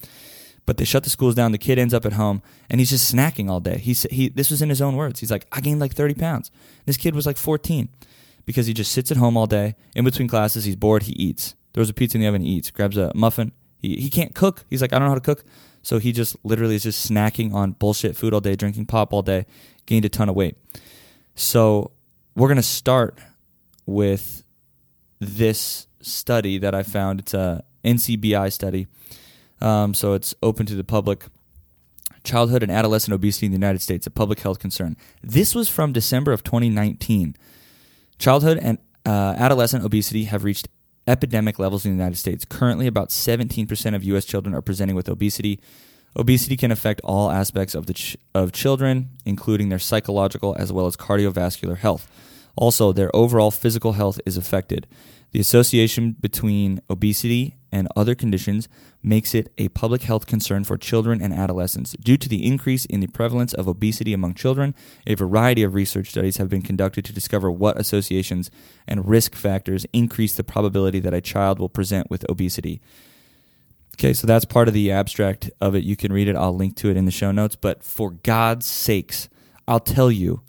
But 0.64 0.76
they 0.76 0.84
shut 0.84 1.02
the 1.02 1.10
schools 1.10 1.34
down. 1.34 1.50
The 1.50 1.58
kid 1.58 1.80
ends 1.80 1.92
up 1.92 2.06
at 2.06 2.12
home 2.12 2.42
and 2.70 2.78
he's 2.78 2.90
just 2.90 3.12
snacking 3.12 3.50
all 3.50 3.58
day. 3.58 3.78
He, 3.78 3.94
he, 3.94 4.28
this 4.28 4.50
was 4.50 4.62
in 4.62 4.68
his 4.68 4.80
own 4.80 4.94
words. 4.94 5.18
He's 5.18 5.32
like, 5.32 5.46
I 5.50 5.60
gained 5.60 5.80
like 5.80 5.92
30 5.92 6.14
pounds. 6.14 6.52
This 6.86 6.96
kid 6.96 7.16
was 7.16 7.26
like 7.26 7.36
14 7.36 7.88
because 8.46 8.66
he 8.66 8.72
just 8.72 8.92
sits 8.92 9.10
at 9.10 9.16
home 9.16 9.36
all 9.36 9.46
day. 9.46 9.74
In 9.94 10.04
between 10.04 10.28
classes, 10.28 10.64
he's 10.64 10.76
bored, 10.76 11.04
he 11.04 11.12
eats. 11.12 11.54
Throws 11.72 11.90
a 11.90 11.94
pizza 11.94 12.16
in 12.16 12.22
the 12.22 12.26
oven, 12.26 12.42
he 12.42 12.48
eats. 12.48 12.70
Grabs 12.70 12.96
a 12.96 13.12
muffin. 13.14 13.52
He, 13.78 13.96
he 13.96 14.10
can't 14.10 14.34
cook. 14.34 14.64
He's 14.68 14.82
like, 14.82 14.92
I 14.92 14.98
don't 14.98 15.06
know 15.06 15.10
how 15.10 15.14
to 15.14 15.20
cook. 15.20 15.44
So 15.82 15.98
he 15.98 16.12
just 16.12 16.36
literally 16.44 16.74
is 16.74 16.82
just 16.82 17.08
snacking 17.08 17.54
on 17.54 17.72
bullshit 17.72 18.16
food 18.16 18.34
all 18.34 18.40
day, 18.40 18.54
drinking 18.54 18.86
pop 18.86 19.12
all 19.12 19.22
day, 19.22 19.46
gained 19.86 20.04
a 20.04 20.08
ton 20.08 20.28
of 20.28 20.34
weight. 20.34 20.56
So 21.34 21.92
we're 22.34 22.48
going 22.48 22.56
to 22.56 22.62
start 22.62 23.18
with 23.86 24.44
this 25.18 25.86
study 26.00 26.58
that 26.58 26.74
I 26.74 26.82
found. 26.82 27.20
It's 27.20 27.34
a 27.34 27.64
NCBI 27.84 28.52
study. 28.52 28.86
Um, 29.60 29.94
so 29.94 30.14
it's 30.14 30.34
open 30.42 30.66
to 30.66 30.74
the 30.74 30.84
public. 30.84 31.24
Childhood 32.22 32.62
and 32.62 32.70
adolescent 32.70 33.14
obesity 33.14 33.46
in 33.46 33.52
the 33.52 33.56
United 33.56 33.80
States, 33.80 34.06
a 34.06 34.10
public 34.10 34.40
health 34.40 34.58
concern. 34.58 34.96
This 35.22 35.54
was 35.54 35.70
from 35.70 35.92
December 35.92 36.32
of 36.32 36.44
2019. 36.44 37.34
Childhood 38.20 38.58
and 38.60 38.76
uh, 39.06 39.34
adolescent 39.38 39.82
obesity 39.82 40.24
have 40.24 40.44
reached 40.44 40.68
epidemic 41.06 41.58
levels 41.58 41.86
in 41.86 41.92
the 41.92 41.96
United 41.96 42.18
States. 42.18 42.44
Currently, 42.44 42.86
about 42.86 43.08
17% 43.08 43.94
of 43.94 44.04
U.S. 44.04 44.26
children 44.26 44.54
are 44.54 44.60
presenting 44.60 44.94
with 44.94 45.08
obesity. 45.08 45.58
Obesity 46.14 46.54
can 46.54 46.70
affect 46.70 47.00
all 47.02 47.30
aspects 47.30 47.74
of 47.74 47.86
the 47.86 47.94
ch- 47.94 48.18
of 48.34 48.52
children, 48.52 49.08
including 49.24 49.70
their 49.70 49.78
psychological 49.78 50.54
as 50.58 50.70
well 50.70 50.84
as 50.84 50.98
cardiovascular 50.98 51.78
health. 51.78 52.10
Also, 52.56 52.92
their 52.92 53.10
overall 53.16 53.50
physical 53.50 53.92
health 53.92 54.20
is 54.26 54.36
affected. 54.36 54.86
The 55.32 55.40
association 55.40 56.16
between 56.20 56.80
obesity 56.90 57.56
and 57.72 57.86
other 57.94 58.14
conditions 58.16 58.68
makes 59.02 59.34
it 59.34 59.52
a 59.58 59.68
public 59.68 60.02
health 60.02 60.26
concern 60.26 60.64
for 60.64 60.76
children 60.76 61.22
and 61.22 61.32
adolescents. 61.32 61.92
Due 61.92 62.16
to 62.16 62.28
the 62.28 62.44
increase 62.44 62.84
in 62.84 63.00
the 63.00 63.06
prevalence 63.06 63.54
of 63.54 63.68
obesity 63.68 64.12
among 64.12 64.34
children, 64.34 64.74
a 65.06 65.14
variety 65.14 65.62
of 65.62 65.74
research 65.74 66.08
studies 66.08 66.38
have 66.38 66.48
been 66.48 66.62
conducted 66.62 67.04
to 67.04 67.12
discover 67.12 67.50
what 67.50 67.78
associations 67.78 68.50
and 68.88 69.08
risk 69.08 69.34
factors 69.36 69.86
increase 69.92 70.34
the 70.34 70.44
probability 70.44 70.98
that 70.98 71.14
a 71.14 71.20
child 71.20 71.60
will 71.60 71.68
present 71.68 72.10
with 72.10 72.28
obesity. 72.28 72.80
Okay, 73.94 74.12
so 74.12 74.26
that's 74.26 74.44
part 74.44 74.66
of 74.66 74.74
the 74.74 74.90
abstract 74.90 75.50
of 75.60 75.74
it. 75.74 75.84
You 75.84 75.94
can 75.94 76.12
read 76.12 76.28
it. 76.28 76.36
I'll 76.36 76.56
link 76.56 76.74
to 76.76 76.90
it 76.90 76.96
in 76.96 77.04
the 77.04 77.10
show 77.10 77.30
notes. 77.30 77.54
But 77.54 77.84
for 77.84 78.10
God's 78.10 78.66
sakes, 78.66 79.28
I'll 79.68 79.80
tell 79.80 80.10
you 80.10 80.42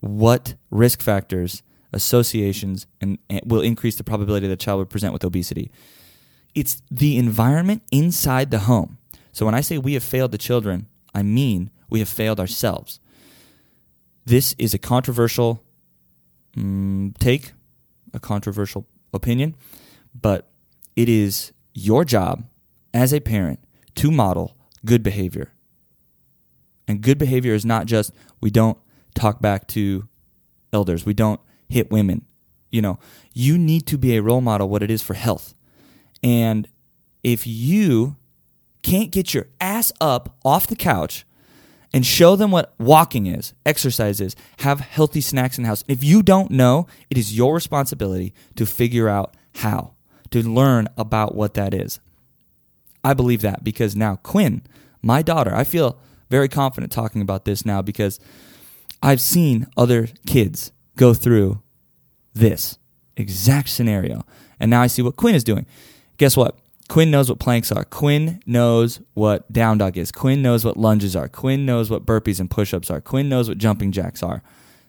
what 0.00 0.54
risk 0.70 1.02
factors 1.02 1.62
associations 1.96 2.86
and, 3.00 3.18
and 3.28 3.40
will 3.44 3.62
increase 3.62 3.96
the 3.96 4.04
probability 4.04 4.46
that 4.46 4.52
a 4.52 4.56
child 4.56 4.78
would 4.78 4.90
present 4.90 5.12
with 5.12 5.24
obesity. 5.24 5.72
It's 6.54 6.82
the 6.90 7.16
environment 7.16 7.82
inside 7.90 8.50
the 8.50 8.60
home. 8.60 8.98
So 9.32 9.44
when 9.44 9.54
I 9.54 9.62
say 9.62 9.78
we 9.78 9.94
have 9.94 10.04
failed 10.04 10.30
the 10.30 10.38
children, 10.38 10.86
I 11.14 11.22
mean 11.22 11.70
we 11.90 11.98
have 11.98 12.08
failed 12.08 12.38
ourselves. 12.38 13.00
This 14.24 14.54
is 14.58 14.74
a 14.74 14.78
controversial 14.78 15.64
mm, 16.56 17.16
take, 17.18 17.52
a 18.12 18.20
controversial 18.20 18.86
opinion, 19.14 19.56
but 20.14 20.50
it 20.94 21.08
is 21.08 21.52
your 21.74 22.04
job 22.04 22.44
as 22.92 23.12
a 23.12 23.20
parent 23.20 23.60
to 23.96 24.10
model 24.10 24.56
good 24.84 25.02
behavior. 25.02 25.52
And 26.88 27.00
good 27.00 27.18
behavior 27.18 27.54
is 27.54 27.64
not 27.64 27.86
just 27.86 28.12
we 28.40 28.50
don't 28.50 28.78
talk 29.14 29.40
back 29.40 29.66
to 29.68 30.08
elders, 30.72 31.06
we 31.06 31.14
don't 31.14 31.40
hit 31.68 31.90
women. 31.90 32.24
You 32.70 32.82
know, 32.82 32.98
you 33.32 33.58
need 33.58 33.86
to 33.86 33.98
be 33.98 34.16
a 34.16 34.22
role 34.22 34.40
model 34.40 34.68
what 34.68 34.82
it 34.82 34.90
is 34.90 35.02
for 35.02 35.14
health. 35.14 35.54
And 36.22 36.68
if 37.22 37.46
you 37.46 38.16
can't 38.82 39.10
get 39.10 39.34
your 39.34 39.48
ass 39.60 39.92
up 40.00 40.36
off 40.44 40.66
the 40.66 40.76
couch 40.76 41.26
and 41.92 42.04
show 42.04 42.36
them 42.36 42.50
what 42.50 42.74
walking 42.78 43.26
is, 43.26 43.54
exercise 43.64 44.20
is, 44.20 44.36
have 44.58 44.80
healthy 44.80 45.20
snacks 45.20 45.58
in 45.58 45.62
the 45.62 45.68
house, 45.68 45.84
if 45.88 46.04
you 46.04 46.22
don't 46.22 46.50
know, 46.50 46.86
it 47.10 47.18
is 47.18 47.36
your 47.36 47.54
responsibility 47.54 48.34
to 48.54 48.66
figure 48.66 49.08
out 49.08 49.36
how, 49.56 49.94
to 50.30 50.42
learn 50.42 50.88
about 50.96 51.34
what 51.34 51.54
that 51.54 51.72
is. 51.72 52.00
I 53.02 53.14
believe 53.14 53.40
that 53.42 53.62
because 53.62 53.96
now 53.96 54.16
Quinn, 54.16 54.62
my 55.00 55.22
daughter, 55.22 55.54
I 55.54 55.64
feel 55.64 55.98
very 56.28 56.48
confident 56.48 56.92
talking 56.92 57.22
about 57.22 57.44
this 57.44 57.64
now 57.64 57.82
because 57.82 58.18
I've 59.02 59.20
seen 59.20 59.66
other 59.76 60.08
kids 60.26 60.72
go 60.96 61.14
through 61.14 61.62
this 62.34 62.78
exact 63.16 63.68
scenario. 63.68 64.24
And 64.58 64.70
now 64.70 64.82
I 64.82 64.86
see 64.86 65.02
what 65.02 65.16
Quinn 65.16 65.34
is 65.34 65.44
doing. 65.44 65.66
Guess 66.16 66.36
what? 66.36 66.58
Quinn 66.88 67.10
knows 67.10 67.28
what 67.28 67.38
planks 67.38 67.72
are. 67.72 67.84
Quinn 67.84 68.40
knows 68.46 69.00
what 69.14 69.50
down 69.52 69.78
dog 69.78 69.96
is. 69.96 70.12
Quinn 70.12 70.40
knows 70.40 70.64
what 70.64 70.76
lunges 70.76 71.16
are. 71.16 71.28
Quinn 71.28 71.66
knows 71.66 71.90
what 71.90 72.06
burpees 72.06 72.38
and 72.38 72.50
push 72.50 72.72
ups 72.72 72.90
are. 72.90 73.00
Quinn 73.00 73.28
knows 73.28 73.48
what 73.48 73.58
jumping 73.58 73.92
jacks 73.92 74.22
are. 74.22 74.42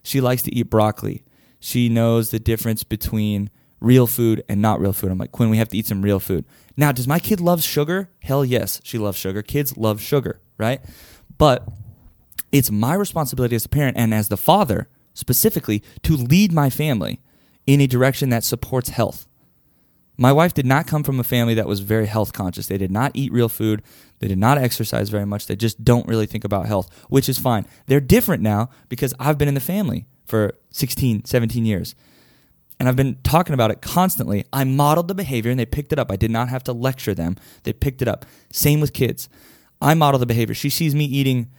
She 0.03 0.21
likes 0.21 0.43
to 0.43 0.53
eat 0.53 0.69
broccoli. 0.69 1.23
She 1.59 1.89
knows 1.89 2.29
the 2.29 2.39
difference 2.39 2.83
between 2.83 3.49
real 3.79 4.07
food 4.07 4.43
and 4.47 4.61
not 4.61 4.79
real 4.79 4.93
food. 4.93 5.11
I'm 5.11 5.17
like, 5.17 5.31
Quinn, 5.31 5.49
we 5.49 5.57
have 5.57 5.69
to 5.69 5.77
eat 5.77 5.87
some 5.87 6.01
real 6.01 6.19
food. 6.19 6.45
Now, 6.75 6.91
does 6.91 7.07
my 7.07 7.19
kid 7.19 7.39
love 7.39 7.63
sugar? 7.63 8.09
Hell 8.21 8.45
yes, 8.45 8.79
she 8.83 8.97
loves 8.97 9.17
sugar. 9.17 9.41
Kids 9.41 9.75
love 9.75 9.99
sugar, 9.99 10.39
right? 10.57 10.81
But 11.37 11.67
it's 12.51 12.71
my 12.71 12.93
responsibility 12.93 13.55
as 13.55 13.65
a 13.65 13.69
parent 13.69 13.97
and 13.97 14.13
as 14.13 14.29
the 14.29 14.37
father 14.37 14.87
specifically 15.17 15.81
to 16.03 16.15
lead 16.15 16.53
my 16.53 16.69
family 16.69 17.19
in 17.65 17.81
a 17.81 17.87
direction 17.87 18.29
that 18.29 18.43
supports 18.43 18.89
health. 18.89 19.27
My 20.15 20.31
wife 20.31 20.53
did 20.53 20.65
not 20.65 20.85
come 20.85 21.03
from 21.03 21.19
a 21.19 21.23
family 21.23 21.55
that 21.55 21.67
was 21.67 21.79
very 21.79 22.05
health 22.05 22.33
conscious. 22.33 22.67
They 22.67 22.77
did 22.77 22.91
not 22.91 23.11
eat 23.15 23.31
real 23.31 23.49
food. 23.49 23.81
They 24.19 24.27
did 24.27 24.37
not 24.37 24.59
exercise 24.59 25.09
very 25.09 25.25
much. 25.25 25.47
They 25.47 25.55
just 25.55 25.83
don't 25.83 26.07
really 26.07 26.27
think 26.27 26.43
about 26.43 26.67
health, 26.67 26.89
which 27.09 27.27
is 27.27 27.39
fine. 27.39 27.65
They're 27.87 27.99
different 27.99 28.43
now 28.43 28.69
because 28.89 29.13
I've 29.19 29.39
been 29.39 29.47
in 29.47 29.55
the 29.55 29.59
family 29.59 30.05
for 30.25 30.53
16, 30.69 31.25
17 31.25 31.65
years. 31.65 31.95
And 32.79 32.87
I've 32.87 32.95
been 32.95 33.17
talking 33.23 33.55
about 33.55 33.71
it 33.71 33.81
constantly. 33.81 34.45
I 34.53 34.65
modeled 34.65 35.07
the 35.07 35.15
behavior 35.15 35.49
and 35.49 35.59
they 35.59 35.65
picked 35.65 35.91
it 35.91 35.97
up. 35.97 36.11
I 36.11 36.15
did 36.15 36.29
not 36.29 36.49
have 36.49 36.63
to 36.65 36.73
lecture 36.73 37.15
them. 37.15 37.37
They 37.63 37.73
picked 37.73 38.03
it 38.03 38.07
up. 38.07 38.23
Same 38.53 38.79
with 38.79 38.93
kids. 38.93 39.29
I 39.81 39.95
model 39.95 40.19
the 40.19 40.27
behavior. 40.27 40.53
She 40.53 40.69
sees 40.69 40.93
me 40.93 41.05
eating 41.05 41.49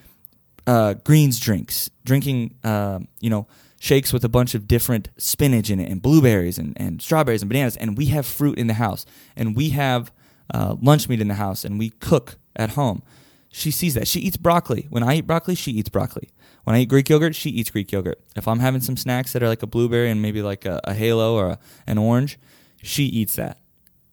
uh, 0.69 0.93
greens 1.03 1.41
drinks, 1.41 1.89
drinking, 2.05 2.55
uh, 2.63 3.01
you 3.21 3.31
know, 3.31 3.49
shakes 3.81 4.13
with 4.13 4.23
a 4.23 4.29
bunch 4.29 4.55
of 4.55 4.69
different 4.69 5.09
spinach 5.17 5.71
in 5.71 5.81
it 5.81 5.91
and 5.91 6.03
blueberries 6.03 6.59
and, 6.59 6.77
and 6.79 7.01
strawberries 7.01 7.43
and 7.43 7.49
bananas. 7.49 7.77
And 7.79 7.97
we 7.97 8.07
have 8.07 8.27
fruit 8.27 8.59
in 8.59 8.67
the 8.67 8.75
house 8.75 9.07
and 9.35 9.57
we 9.57 9.71
have 9.71 10.13
uh, 10.53 10.77
lunch 10.81 11.09
meat 11.09 11.23
in 11.23 11.29
the 11.29 11.35
house 11.35 11.65
and 11.65 11.79
we 11.79 11.89
cook 11.89 12.37
at 12.55 12.71
home. 12.71 13.03
She 13.49 13.71
sees 13.71 13.95
that. 13.95 14.07
She 14.07 14.21
eats 14.21 14.37
broccoli. 14.37 14.87
When 14.91 15.03
I 15.03 15.17
eat 15.17 15.27
broccoli, 15.27 15.55
she 15.55 15.73
eats 15.73 15.89
broccoli. 15.89 16.29
When 16.65 16.77
I 16.77 16.81
eat 16.81 16.91
Greek 16.91 17.09
yogurt, 17.09 17.35
she 17.35 17.49
eats 17.49 17.71
Greek 17.71 17.91
yogurt. 17.91 18.21
If 18.37 18.47
I'm 18.47 18.59
having 18.59 18.83
some 18.83 18.99
snacks 18.99 19.33
that 19.33 19.43
are 19.43 19.49
like 19.49 19.63
a 19.63 19.67
blueberry 19.67 20.11
and 20.11 20.21
maybe 20.21 20.43
like 20.43 20.67
a, 20.67 20.81
a 20.85 20.93
halo 20.93 21.35
or 21.35 21.49
a, 21.49 21.59
an 21.87 21.97
orange, 21.97 22.39
she 22.83 23.05
eats 23.05 23.37
that. 23.37 23.59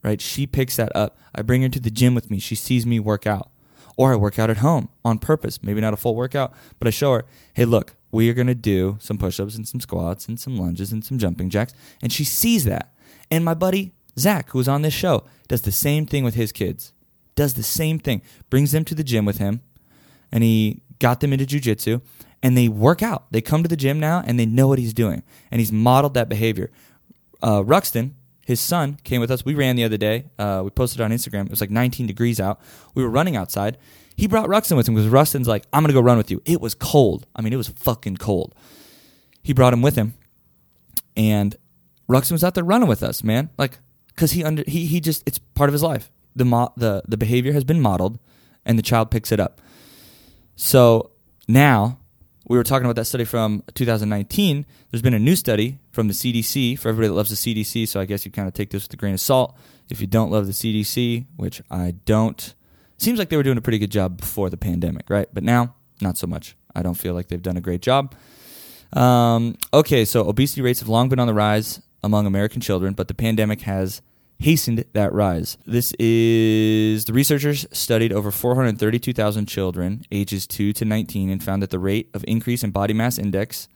Right? 0.01 0.21
She 0.21 0.47
picks 0.47 0.77
that 0.77 0.95
up. 0.95 1.17
I 1.33 1.41
bring 1.41 1.63
her 1.63 1.69
to 1.69 1.81
the 1.81 1.91
gym 1.91 2.15
with 2.15 2.31
me. 2.31 2.39
She 2.39 2.55
sees 2.55 2.85
me 2.85 3.01
work 3.01 3.27
out. 3.27 3.49
Or 3.97 4.13
I 4.13 4.15
work 4.15 4.37
out 4.37 4.49
at 4.49 4.57
home 4.57 4.89
on 5.03 5.19
purpose. 5.19 5.63
Maybe 5.63 5.81
not 5.81 5.93
a 5.93 5.97
full 5.97 6.15
workout, 6.15 6.53
but 6.79 6.87
I 6.87 6.91
show 6.91 7.13
her, 7.13 7.25
hey, 7.53 7.65
look, 7.65 7.95
we 8.11 8.29
are 8.29 8.33
going 8.33 8.47
to 8.47 8.55
do 8.55 8.97
some 8.99 9.17
push 9.17 9.39
ups 9.39 9.55
and 9.55 9.67
some 9.67 9.79
squats 9.79 10.27
and 10.27 10.39
some 10.39 10.57
lunges 10.57 10.91
and 10.91 11.03
some 11.03 11.17
jumping 11.17 11.49
jacks. 11.49 11.73
And 12.01 12.11
she 12.11 12.23
sees 12.23 12.65
that. 12.65 12.93
And 13.31 13.45
my 13.45 13.53
buddy, 13.53 13.93
Zach, 14.17 14.49
who's 14.49 14.67
on 14.67 14.81
this 14.81 14.93
show, 14.93 15.23
does 15.47 15.61
the 15.61 15.71
same 15.71 16.05
thing 16.05 16.23
with 16.23 16.35
his 16.35 16.51
kids. 16.51 16.93
Does 17.35 17.53
the 17.53 17.63
same 17.63 17.99
thing. 17.99 18.21
Brings 18.49 18.71
them 18.71 18.85
to 18.85 18.95
the 18.95 19.03
gym 19.03 19.25
with 19.25 19.37
him. 19.37 19.61
And 20.31 20.43
he 20.43 20.81
got 20.99 21.19
them 21.19 21.33
into 21.33 21.45
jujitsu 21.45 22.01
and 22.41 22.57
they 22.57 22.67
work 22.67 23.01
out. 23.01 23.25
They 23.31 23.41
come 23.41 23.63
to 23.63 23.69
the 23.69 23.75
gym 23.75 23.99
now 23.99 24.23
and 24.25 24.39
they 24.39 24.45
know 24.45 24.67
what 24.67 24.79
he's 24.79 24.93
doing. 24.93 25.23
And 25.51 25.59
he's 25.59 25.71
modeled 25.71 26.13
that 26.13 26.29
behavior. 26.29 26.71
Uh, 27.41 27.63
Ruxton, 27.63 28.13
his 28.45 28.61
son, 28.61 28.99
came 29.03 29.19
with 29.19 29.31
us. 29.31 29.43
We 29.43 29.55
ran 29.55 29.75
the 29.75 29.83
other 29.83 29.97
day. 29.97 30.27
Uh, 30.37 30.61
we 30.63 30.69
posted 30.69 31.01
on 31.01 31.11
Instagram. 31.11 31.45
It 31.45 31.49
was 31.49 31.61
like 31.61 31.71
19 31.71 32.05
degrees 32.05 32.39
out. 32.39 32.61
We 32.93 33.03
were 33.03 33.09
running 33.09 33.35
outside. 33.35 33.77
He 34.15 34.27
brought 34.27 34.47
Ruxton 34.47 34.77
with 34.77 34.87
him 34.87 34.93
because 34.93 35.09
Ruxton's 35.09 35.47
like, 35.47 35.65
I'm 35.73 35.81
going 35.81 35.89
to 35.89 35.93
go 35.93 35.99
run 35.99 36.17
with 36.17 36.29
you. 36.29 36.41
It 36.45 36.61
was 36.61 36.75
cold. 36.75 37.25
I 37.35 37.41
mean, 37.41 37.53
it 37.53 37.57
was 37.57 37.67
fucking 37.69 38.17
cold. 38.17 38.53
He 39.41 39.51
brought 39.51 39.73
him 39.73 39.81
with 39.81 39.95
him. 39.95 40.13
And 41.17 41.55
Ruxton 42.07 42.33
was 42.33 42.43
out 42.43 42.53
there 42.53 42.63
running 42.63 42.87
with 42.87 43.01
us, 43.01 43.23
man. 43.23 43.49
Like, 43.57 43.79
because 44.09 44.31
he 44.31 44.43
under 44.43 44.63
he 44.65 44.85
he 44.85 45.01
just 45.01 45.23
it's 45.25 45.37
part 45.37 45.69
of 45.69 45.73
his 45.73 45.83
life. 45.83 46.11
The 46.35 46.45
mo- 46.45 46.71
the 46.77 47.03
the 47.07 47.17
behavior 47.17 47.51
has 47.53 47.63
been 47.63 47.81
modeled, 47.81 48.19
and 48.65 48.77
the 48.79 48.83
child 48.83 49.11
picks 49.11 49.31
it 49.31 49.39
up. 49.39 49.59
So 50.55 51.11
now 51.47 51.99
we 52.47 52.57
were 52.57 52.63
talking 52.63 52.85
about 52.85 52.95
that 52.97 53.05
study 53.05 53.25
from 53.25 53.63
2019. 53.73 54.65
There's 54.91 55.01
been 55.01 55.13
a 55.13 55.19
new 55.19 55.35
study 55.35 55.79
from 55.91 56.07
the 56.07 56.13
CDC 56.13 56.77
for 56.77 56.89
everybody 56.89 57.07
that 57.07 57.13
loves 57.13 57.29
the 57.29 57.35
CDC. 57.35 57.87
So 57.87 57.99
I 57.99 58.05
guess 58.05 58.25
you 58.25 58.31
kind 58.31 58.47
of 58.47 58.53
take 58.53 58.69
this 58.69 58.83
with 58.83 58.93
a 58.93 58.97
grain 58.97 59.15
of 59.15 59.19
salt. 59.19 59.57
If 59.89 59.99
you 59.99 60.07
don't 60.07 60.29
love 60.29 60.45
the 60.45 60.51
CDC, 60.51 61.25
which 61.37 61.61
I 61.71 61.95
don't, 62.05 62.53
seems 62.97 63.17
like 63.17 63.29
they 63.29 63.37
were 63.37 63.43
doing 63.43 63.57
a 63.57 63.61
pretty 63.61 63.79
good 63.79 63.91
job 63.91 64.17
before 64.17 64.49
the 64.49 64.57
pandemic, 64.57 65.09
right? 65.09 65.27
But 65.33 65.43
now, 65.43 65.75
not 66.01 66.17
so 66.17 66.27
much. 66.27 66.55
I 66.75 66.83
don't 66.83 66.95
feel 66.95 67.13
like 67.13 67.27
they've 67.27 67.41
done 67.41 67.57
a 67.57 67.61
great 67.61 67.81
job. 67.81 68.13
Um, 68.93 69.57
okay, 69.73 70.05
so 70.05 70.27
obesity 70.27 70.61
rates 70.61 70.79
have 70.79 70.89
long 70.89 71.09
been 71.09 71.19
on 71.19 71.27
the 71.27 71.33
rise 71.33 71.81
among 72.03 72.27
American 72.27 72.61
children, 72.61 72.93
but 72.93 73.07
the 73.07 73.13
pandemic 73.13 73.61
has 73.61 74.01
hastened 74.39 74.85
that 74.93 75.13
rise. 75.13 75.57
This 75.65 75.93
is 75.99 77.05
the 77.05 77.13
researchers 77.13 77.65
studied 77.71 78.11
over 78.11 78.31
432,000 78.31 79.45
children 79.45 80.05
ages 80.11 80.45
2 80.47 80.73
to 80.73 80.85
19 80.85 81.29
and 81.29 81.43
found 81.43 81.61
that 81.61 81.69
the 81.69 81.79
rate 81.79 82.09
of 82.13 82.23
increase 82.27 82.63
in 82.63 82.71
body 82.71 82.93
mass 82.93 83.17
index, 83.17 83.67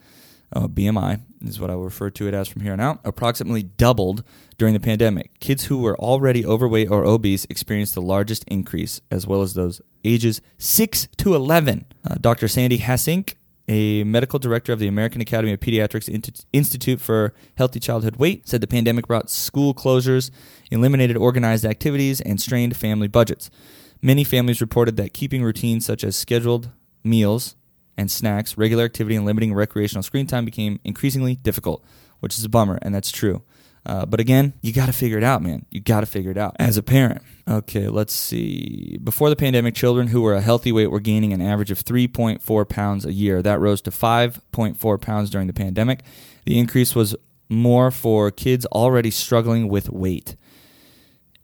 uh, 0.54 0.68
BMI, 0.68 1.22
is 1.42 1.60
what 1.60 1.70
I 1.70 1.76
will 1.76 1.86
refer 1.86 2.10
to 2.10 2.28
it 2.28 2.34
as 2.34 2.48
from 2.48 2.62
here 2.62 2.74
on 2.74 2.80
out, 2.80 3.00
approximately 3.04 3.64
doubled 3.64 4.24
during 4.58 4.74
the 4.74 4.80
pandemic. 4.80 5.40
Kids 5.40 5.66
who 5.66 5.78
were 5.78 5.98
already 5.98 6.46
overweight 6.46 6.90
or 6.90 7.06
obese 7.06 7.46
experienced 7.50 7.96
the 7.96 8.02
largest 8.02 8.44
increase, 8.48 9.00
as 9.10 9.26
well 9.26 9.42
as 9.42 9.54
those 9.54 9.82
ages 10.04 10.42
6 10.58 11.08
to 11.18 11.36
11. 11.36 11.86
Uh, 12.10 12.16
Dr. 12.20 12.48
Sandy 12.48 12.80
Hassink 12.80 13.36
a 13.70 14.04
medical 14.04 14.40
director 14.40 14.74
of 14.74 14.80
the 14.80 14.88
American 14.88 15.22
Academy 15.22 15.54
of 15.54 15.60
Pediatrics 15.60 16.10
Institute 16.52 17.00
for 17.00 17.36
Healthy 17.56 17.80
Childhood 17.80 18.16
Weight, 18.16 18.48
said 18.48 18.62
the 18.62 18.68
pandemic 18.68 19.08
brought 19.08 19.30
school 19.30 19.76
closures, 19.76 20.32
eliminated 20.72 21.16
organized 21.16 21.66
activities, 21.66 22.20
and 22.20 22.42
strained 22.42 22.76
family 22.76 23.08
budgets. 23.08 23.52
Many 24.02 24.24
families 24.24 24.60
reported 24.60 24.98
that 24.98 25.14
keeping 25.14 25.44
routines 25.44 25.86
such 25.86 26.04
as 26.04 26.16
scheduled 26.16 26.72
meals 27.04 27.56
and 27.96 28.10
snacks, 28.10 28.58
regular 28.58 28.86
activity, 28.86 29.16
and 29.16 29.26
limiting 29.26 29.54
recreational 29.54 30.02
screen 30.02 30.26
time 30.26 30.46
became 30.46 30.80
increasingly 30.84 31.36
difficult, 31.36 31.86
which 32.22 32.40
is 32.40 32.44
a 32.44 32.50
bummer, 32.50 32.80
and 32.82 32.96
that's 32.96 33.12
true. 33.12 33.44
Uh, 33.86 34.06
but 34.06 34.20
again, 34.20 34.54
you 34.62 34.74
got 34.74 34.86
to 34.88 34.94
figure 34.94 35.18
it 35.18 35.24
out, 35.24 35.42
man. 35.42 35.66
You 35.72 35.80
got 35.80 36.02
to 36.02 36.06
figure 36.06 36.32
it 36.32 36.38
out 36.38 36.56
as 36.60 36.78
a 36.78 36.84
parent. 36.84 37.22
Okay, 37.48 37.88
let's 37.88 38.14
see. 38.14 38.98
Before 39.04 39.30
the 39.30 39.36
pandemic, 39.36 39.74
children 39.74 40.08
who 40.08 40.22
were 40.22 40.36
a 40.36 40.42
healthy 40.42 40.72
weight 40.72 40.92
were 40.92 41.00
gaining 41.00 41.34
an 41.34 41.42
average 41.42 41.72
of 41.72 41.84
3.4 41.84 42.70
pounds 42.70 43.06
a 43.06 43.14
year. 43.14 43.42
That 43.42 43.60
rose 43.60 43.82
to 43.84 43.92
5.4 43.92 45.02
pounds 45.02 45.30
during 45.30 45.48
the 45.48 45.54
pandemic. 45.54 46.02
The 46.46 46.60
increase 46.60 46.94
was 46.94 47.16
more 47.50 47.90
for 47.90 48.30
kids 48.32 48.66
already 48.68 49.12
struggling 49.12 49.68
with 49.70 49.90
weight. 49.90 50.36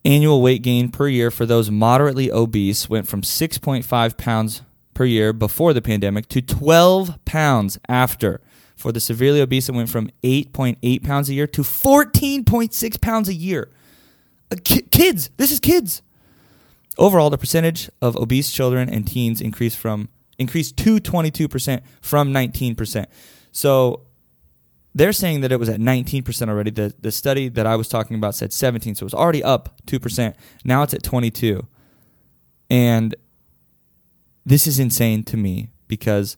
Annual 0.04 0.42
weight 0.42 0.62
gain 0.62 0.92
per 0.92 1.08
year 1.08 1.32
for 1.32 1.48
those 1.48 1.72
moderately 1.72 2.32
obese 2.32 2.88
went 2.88 3.08
from 3.08 3.24
6.5 3.24 4.18
pounds 4.18 4.62
per 4.94 5.06
year 5.06 5.34
before 5.34 5.74
the 5.74 5.82
pandemic 5.82 6.27
to 6.30 6.42
12 6.42 7.25
pounds 7.25 7.80
after. 7.89 8.39
For 8.86 8.92
the 8.92 9.00
severely 9.00 9.42
obese, 9.42 9.68
it 9.68 9.72
went 9.72 9.89
from 9.89 10.12
8.8 10.22 11.04
pounds 11.04 11.27
a 11.27 11.34
year 11.34 11.48
to 11.48 11.63
14.6 11.63 13.01
pounds 13.01 13.27
a 13.27 13.34
year. 13.34 13.72
Ki- 14.63 14.84
kids, 14.84 15.32
this 15.38 15.51
is 15.51 15.60
kids. 15.60 16.04
Overall, 17.00 17.32
the 17.32 17.38
percentage 17.39 17.89
of 18.00 18.15
obese 18.15 18.51
children 18.51 18.88
and 18.88 19.08
teens 19.08 19.42
increased 19.42 19.80
from 19.80 20.10
increased 20.38 20.77
to 20.77 20.98
22% 20.98 21.82
from 22.00 22.32
19%. 22.32 23.08
So 23.51 24.01
they're 24.94 25.13
saying 25.13 25.42
that 25.42 25.51
it 25.51 25.60
was 25.60 25.68
at 25.68 25.80
19% 25.80 26.48
already. 26.48 26.70
The 26.70 26.94
the 27.00 27.12
study 27.12 27.50
that 27.50 27.65
I 27.65 27.75
was 27.75 27.88
talking 27.88 28.15
about 28.15 28.36
said 28.36 28.54
17, 28.54 28.94
so 28.94 29.01
it 29.01 29.08
was 29.08 29.15
already 29.15 29.44
up 29.44 29.82
2%. 29.88 30.36
Now 30.63 30.84
it's 30.84 30.94
at 30.94 31.01
22. 31.01 31.65
And 32.70 33.15
this 34.46 34.68
is 34.68 34.77
insane 34.77 35.24
to 35.24 35.38
me 35.38 35.70
because 35.88 36.38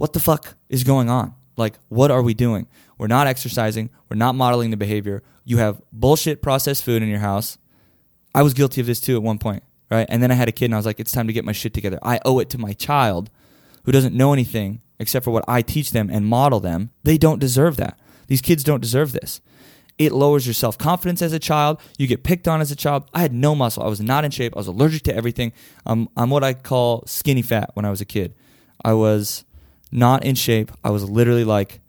what 0.00 0.14
the 0.14 0.18
fuck 0.18 0.54
is 0.70 0.82
going 0.82 1.10
on? 1.10 1.34
Like, 1.58 1.78
what 1.90 2.10
are 2.10 2.22
we 2.22 2.32
doing? 2.32 2.66
We're 2.96 3.06
not 3.06 3.26
exercising. 3.26 3.90
We're 4.08 4.16
not 4.16 4.34
modeling 4.34 4.70
the 4.70 4.78
behavior. 4.78 5.22
You 5.44 5.58
have 5.58 5.82
bullshit 5.92 6.40
processed 6.40 6.84
food 6.84 7.02
in 7.02 7.10
your 7.10 7.18
house. 7.18 7.58
I 8.34 8.42
was 8.42 8.54
guilty 8.54 8.80
of 8.80 8.86
this 8.86 8.98
too 8.98 9.14
at 9.16 9.22
one 9.22 9.36
point, 9.36 9.62
right? 9.90 10.06
And 10.08 10.22
then 10.22 10.30
I 10.30 10.36
had 10.36 10.48
a 10.48 10.52
kid 10.52 10.64
and 10.64 10.74
I 10.74 10.78
was 10.78 10.86
like, 10.86 11.00
it's 11.00 11.12
time 11.12 11.26
to 11.26 11.34
get 11.34 11.44
my 11.44 11.52
shit 11.52 11.74
together. 11.74 11.98
I 12.02 12.18
owe 12.24 12.38
it 12.38 12.48
to 12.48 12.58
my 12.58 12.72
child 12.72 13.28
who 13.84 13.92
doesn't 13.92 14.14
know 14.14 14.32
anything 14.32 14.80
except 14.98 15.22
for 15.22 15.32
what 15.32 15.44
I 15.46 15.60
teach 15.60 15.90
them 15.90 16.08
and 16.10 16.24
model 16.24 16.60
them. 16.60 16.92
They 17.04 17.18
don't 17.18 17.38
deserve 17.38 17.76
that. 17.76 17.98
These 18.26 18.40
kids 18.40 18.64
don't 18.64 18.80
deserve 18.80 19.12
this. 19.12 19.42
It 19.98 20.12
lowers 20.12 20.46
your 20.46 20.54
self 20.54 20.78
confidence 20.78 21.20
as 21.20 21.34
a 21.34 21.38
child. 21.38 21.78
You 21.98 22.06
get 22.06 22.24
picked 22.24 22.48
on 22.48 22.62
as 22.62 22.70
a 22.70 22.76
child. 22.76 23.04
I 23.12 23.20
had 23.20 23.34
no 23.34 23.54
muscle. 23.54 23.82
I 23.82 23.88
was 23.88 24.00
not 24.00 24.24
in 24.24 24.30
shape. 24.30 24.54
I 24.56 24.60
was 24.60 24.66
allergic 24.66 25.02
to 25.02 25.14
everything. 25.14 25.52
Um, 25.84 26.08
I'm 26.16 26.30
what 26.30 26.42
I 26.42 26.54
call 26.54 27.04
skinny 27.06 27.42
fat 27.42 27.72
when 27.74 27.84
I 27.84 27.90
was 27.90 28.00
a 28.00 28.06
kid. 28.06 28.34
I 28.82 28.94
was 28.94 29.44
not 29.90 30.24
in 30.24 30.34
shape. 30.34 30.70
I 30.84 30.90
was 30.90 31.08
literally 31.08 31.44
like, 31.44 31.80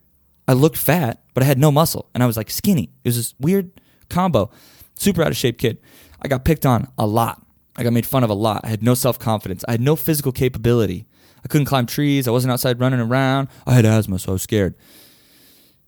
I 0.47 0.53
looked 0.53 0.77
fat, 0.77 1.21
but 1.33 1.43
I 1.43 1.45
had 1.45 1.59
no 1.59 1.71
muscle, 1.71 2.09
and 2.13 2.23
I 2.23 2.25
was 2.25 2.37
like 2.37 2.49
skinny. 2.49 2.91
It 3.03 3.09
was 3.09 3.17
this 3.17 3.35
weird 3.39 3.71
combo. 4.09 4.49
Super 4.95 5.21
out 5.23 5.29
of 5.29 5.37
shape 5.37 5.57
kid. 5.57 5.77
I 6.21 6.27
got 6.27 6.45
picked 6.45 6.65
on 6.65 6.87
a 6.97 7.07
lot. 7.07 7.45
I 7.75 7.83
got 7.83 7.93
made 7.93 8.05
fun 8.05 8.23
of 8.23 8.29
a 8.29 8.35
lot. 8.35 8.61
I 8.63 8.69
had 8.69 8.83
no 8.83 8.93
self 8.93 9.17
confidence. 9.17 9.63
I 9.67 9.71
had 9.71 9.81
no 9.81 9.95
physical 9.95 10.31
capability. 10.31 11.05
I 11.43 11.47
couldn't 11.47 11.65
climb 11.65 11.85
trees. 11.85 12.27
I 12.27 12.31
wasn't 12.31 12.51
outside 12.51 12.79
running 12.79 12.99
around. 12.99 13.47
I 13.65 13.73
had 13.73 13.85
asthma, 13.85 14.19
so 14.19 14.31
I 14.31 14.33
was 14.33 14.43
scared. 14.43 14.75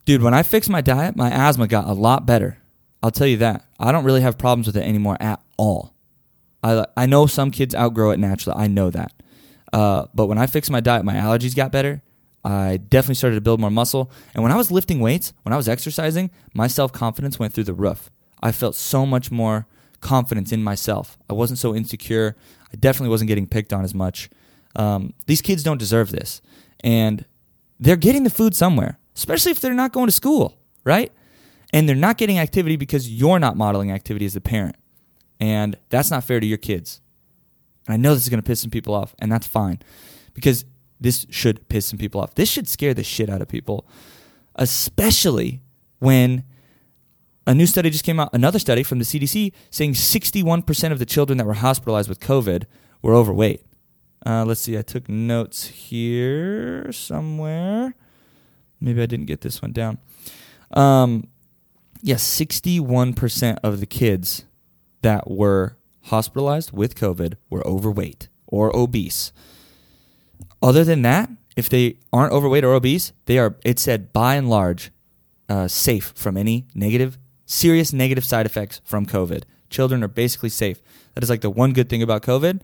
Dude, 0.05 0.22
when 0.22 0.34
I 0.34 0.43
fixed 0.43 0.70
my 0.70 0.82
diet, 0.82 1.15
my 1.15 1.29
asthma 1.29 1.67
got 1.67 1.88
a 1.88 1.93
lot 1.93 2.25
better. 2.25 2.58
I'll 3.01 3.12
tell 3.12 3.27
you 3.27 3.38
that. 3.38 3.65
I 3.79 3.91
don't 3.91 4.05
really 4.05 4.22
have 4.22 4.38
problems 4.38 4.67
with 4.67 4.77
it 4.77 4.84
anymore 4.84 5.17
at 5.20 5.41
all. 5.58 5.93
I, 6.63 6.86
I 6.96 7.05
know 7.05 7.27
some 7.27 7.51
kids 7.51 7.75
outgrow 7.75 8.12
it 8.12 8.20
naturally. 8.20 8.58
I 8.58 8.67
know 8.67 8.89
that. 8.89 9.12
Uh, 9.73 10.05
but 10.13 10.27
when 10.27 10.37
I 10.37 10.45
fixed 10.45 10.71
my 10.71 10.79
diet, 10.79 11.03
my 11.03 11.15
allergies 11.15 11.55
got 11.55 11.71
better. 11.71 12.01
I 12.45 12.77
definitely 12.77 13.15
started 13.15 13.35
to 13.35 13.41
build 13.41 13.59
more 13.59 13.71
muscle. 13.71 14.11
And 14.33 14.43
when 14.43 14.51
I 14.51 14.55
was 14.55 14.69
lifting 14.69 14.99
weights, 14.99 15.33
when 15.41 15.51
I 15.51 15.57
was 15.57 15.67
exercising, 15.67 16.29
my 16.53 16.67
self 16.67 16.93
confidence 16.93 17.39
went 17.39 17.53
through 17.53 17.63
the 17.65 17.73
roof. 17.73 18.09
I 18.41 18.51
felt 18.51 18.75
so 18.75 19.05
much 19.05 19.31
more 19.31 19.65
confidence 20.01 20.51
in 20.51 20.63
myself. 20.63 21.17
I 21.29 21.33
wasn't 21.33 21.59
so 21.59 21.73
insecure. 21.73 22.35
I 22.71 22.75
definitely 22.75 23.09
wasn't 23.09 23.29
getting 23.29 23.47
picked 23.47 23.73
on 23.73 23.83
as 23.83 23.95
much. 23.95 24.29
Um, 24.75 25.13
these 25.25 25.41
kids 25.41 25.63
don't 25.63 25.77
deserve 25.77 26.11
this. 26.11 26.41
And 26.83 27.25
they're 27.79 27.95
getting 27.95 28.23
the 28.23 28.29
food 28.29 28.55
somewhere, 28.55 28.99
especially 29.15 29.51
if 29.51 29.59
they're 29.59 29.73
not 29.73 29.93
going 29.93 30.07
to 30.07 30.11
school, 30.11 30.57
right? 30.83 31.11
And 31.71 31.87
they're 31.87 31.95
not 31.95 32.17
getting 32.17 32.37
activity 32.37 32.75
because 32.75 33.09
you're 33.09 33.39
not 33.39 33.57
modeling 33.57 33.91
activity 33.91 34.25
as 34.25 34.35
a 34.35 34.41
parent. 34.41 34.75
And 35.39 35.77
that's 35.89 36.11
not 36.11 36.23
fair 36.23 36.39
to 36.39 36.45
your 36.45 36.57
kids. 36.57 37.01
And 37.87 37.93
I 37.93 37.97
know 37.97 38.13
this 38.13 38.23
is 38.23 38.29
going 38.29 38.41
to 38.41 38.47
piss 38.47 38.61
some 38.61 38.71
people 38.71 38.93
off, 38.93 39.15
and 39.19 39.31
that's 39.31 39.47
fine 39.47 39.79
because 40.33 40.65
this 40.99 41.25
should 41.29 41.67
piss 41.69 41.85
some 41.85 41.99
people 41.99 42.21
off. 42.21 42.35
This 42.35 42.49
should 42.49 42.67
scare 42.67 42.93
the 42.93 43.03
shit 43.03 43.29
out 43.29 43.41
of 43.41 43.47
people, 43.47 43.85
especially 44.55 45.61
when 45.99 46.43
a 47.45 47.53
new 47.53 47.65
study 47.65 47.89
just 47.89 48.05
came 48.05 48.19
out, 48.19 48.29
another 48.33 48.59
study 48.59 48.83
from 48.83 48.99
the 48.99 49.05
CDC 49.05 49.51
saying 49.69 49.93
61% 49.93 50.91
of 50.91 50.99
the 50.99 51.05
children 51.05 51.37
that 51.37 51.45
were 51.45 51.53
hospitalized 51.53 52.07
with 52.07 52.19
COVID 52.19 52.63
were 53.01 53.13
overweight. 53.13 53.65
Uh, 54.25 54.45
let's 54.45 54.61
see, 54.61 54.77
I 54.77 54.81
took 54.81 55.09
notes 55.09 55.67
here 55.67 56.89
somewhere. 56.93 57.95
Maybe 58.79 59.01
I 59.01 59.05
didn't 59.05 59.25
get 59.25 59.41
this 59.41 59.61
one 59.61 59.73
down. 59.73 59.97
Um, 60.71 61.27
yes, 62.01 62.23
61% 62.23 63.57
of 63.63 63.81
the 63.81 63.85
kids 63.85 64.45
that 65.01 65.29
were 65.29 65.75
hospitalized 66.03 66.72
with 66.72 66.95
COVID 66.95 67.36
were 67.50 67.65
overweight 67.65 68.29
or 68.48 68.75
obese. 68.75 69.31
Other 70.62 70.83
than 70.83 71.01
that, 71.03 71.29
if 71.55 71.69
they 71.69 71.98
aren't 72.12 72.33
overweight 72.33 72.63
or 72.63 72.74
obese, 72.74 73.13
they 73.25 73.38
are, 73.38 73.55
it 73.63 73.79
said 73.79 74.12
by 74.13 74.36
and 74.36 74.50
large, 74.50 74.91
uh, 75.50 75.67
safe 75.67 76.13
from 76.15 76.38
any 76.38 76.65
negative, 76.74 77.17
serious 77.45 77.93
negative 77.93 78.25
side 78.25 78.45
effects 78.45 78.81
from 78.83 79.05
COVID. 79.05 79.43
Children 79.69 80.03
are 80.03 80.07
basically 80.07 80.50
safe. 80.50 80.81
That 81.13 81.24
is 81.24 81.29
like 81.29 81.41
the 81.41 81.50
one 81.50 81.74
good 81.74 81.89
thing 81.89 82.01
about 82.01 82.24
COVID. 82.24 82.62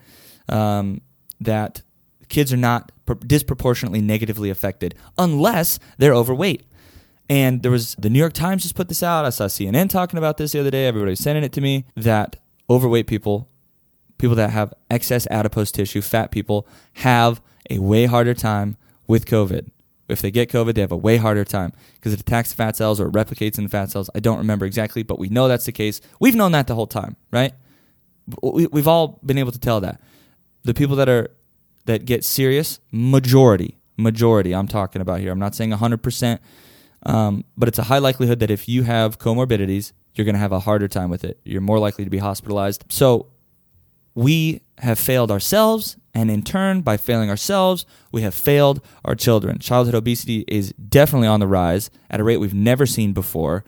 Um, 0.47 1.01
that 1.39 1.81
kids 2.27 2.51
are 2.51 2.57
not 2.57 2.91
disproportionately 3.25 4.01
negatively 4.01 4.49
affected 4.49 4.95
unless 5.17 5.79
they're 5.97 6.13
overweight. 6.13 6.63
And 7.29 7.61
there 7.61 7.71
was 7.71 7.95
the 7.95 8.09
New 8.09 8.19
York 8.19 8.33
Times 8.33 8.63
just 8.63 8.75
put 8.75 8.89
this 8.89 9.03
out. 9.03 9.25
I 9.25 9.29
saw 9.29 9.45
CNN 9.45 9.89
talking 9.89 10.17
about 10.17 10.37
this 10.37 10.51
the 10.51 10.59
other 10.59 10.71
day. 10.71 10.87
Everybody 10.87 11.11
was 11.11 11.19
sending 11.19 11.43
it 11.43 11.53
to 11.53 11.61
me 11.61 11.85
that 11.95 12.37
overweight 12.69 13.07
people, 13.07 13.49
people 14.17 14.35
that 14.35 14.51
have 14.51 14.73
excess 14.89 15.27
adipose 15.27 15.71
tissue, 15.71 16.01
fat 16.01 16.31
people, 16.31 16.67
have 16.93 17.41
a 17.69 17.79
way 17.79 18.05
harder 18.05 18.33
time 18.33 18.77
with 19.07 19.25
COVID. 19.25 19.71
If 20.07 20.21
they 20.21 20.31
get 20.31 20.49
COVID, 20.49 20.73
they 20.73 20.81
have 20.81 20.91
a 20.91 20.97
way 20.97 21.17
harder 21.17 21.45
time 21.45 21.71
because 21.95 22.13
it 22.13 22.19
attacks 22.19 22.51
fat 22.51 22.75
cells 22.75 22.99
or 22.99 23.09
replicates 23.09 23.59
in 23.59 23.67
fat 23.67 23.91
cells. 23.91 24.09
I 24.15 24.19
don't 24.19 24.39
remember 24.39 24.65
exactly, 24.65 25.03
but 25.03 25.19
we 25.19 25.29
know 25.29 25.47
that's 25.47 25.65
the 25.65 25.71
case. 25.71 26.01
We've 26.19 26.35
known 26.35 26.51
that 26.53 26.67
the 26.67 26.75
whole 26.75 26.87
time, 26.87 27.15
right? 27.31 27.53
We've 28.41 28.87
all 28.87 29.19
been 29.23 29.37
able 29.37 29.51
to 29.51 29.59
tell 29.59 29.81
that 29.81 30.01
the 30.63 30.73
people 30.73 30.95
that 30.97 31.09
are 31.09 31.29
that 31.85 32.05
get 32.05 32.23
serious, 32.23 32.79
majority, 32.91 33.77
majority. 33.97 34.53
I'm 34.53 34.67
talking 34.67 35.01
about 35.01 35.19
here. 35.19 35.31
I'm 35.31 35.39
not 35.39 35.55
saying 35.55 35.71
100 35.71 35.97
percent, 36.03 36.41
um, 37.05 37.43
but 37.57 37.67
it's 37.67 37.79
a 37.79 37.83
high 37.83 37.97
likelihood 37.99 38.39
that 38.39 38.51
if 38.51 38.67
you 38.67 38.83
have 38.83 39.19
comorbidities, 39.19 39.93
you're 40.13 40.25
going 40.25 40.35
to 40.35 40.39
have 40.39 40.51
a 40.51 40.59
harder 40.59 40.87
time 40.87 41.09
with 41.09 41.23
it. 41.23 41.39
You're 41.43 41.61
more 41.61 41.79
likely 41.79 42.03
to 42.03 42.09
be 42.09 42.17
hospitalized. 42.17 42.85
So 42.89 43.27
we 44.15 44.61
have 44.79 44.99
failed 44.99 45.31
ourselves, 45.31 45.97
and 46.13 46.31
in 46.31 46.41
turn, 46.41 46.81
by 46.81 46.97
failing 46.97 47.29
ourselves, 47.29 47.85
we 48.11 48.21
have 48.21 48.33
failed 48.33 48.81
our 49.05 49.15
children. 49.15 49.59
Childhood 49.59 49.95
obesity 49.95 50.43
is 50.47 50.73
definitely 50.73 51.27
on 51.27 51.39
the 51.39 51.47
rise 51.47 51.89
at 52.09 52.19
a 52.19 52.23
rate 52.23 52.37
we've 52.37 52.53
never 52.53 52.85
seen 52.85 53.13
before, 53.13 53.63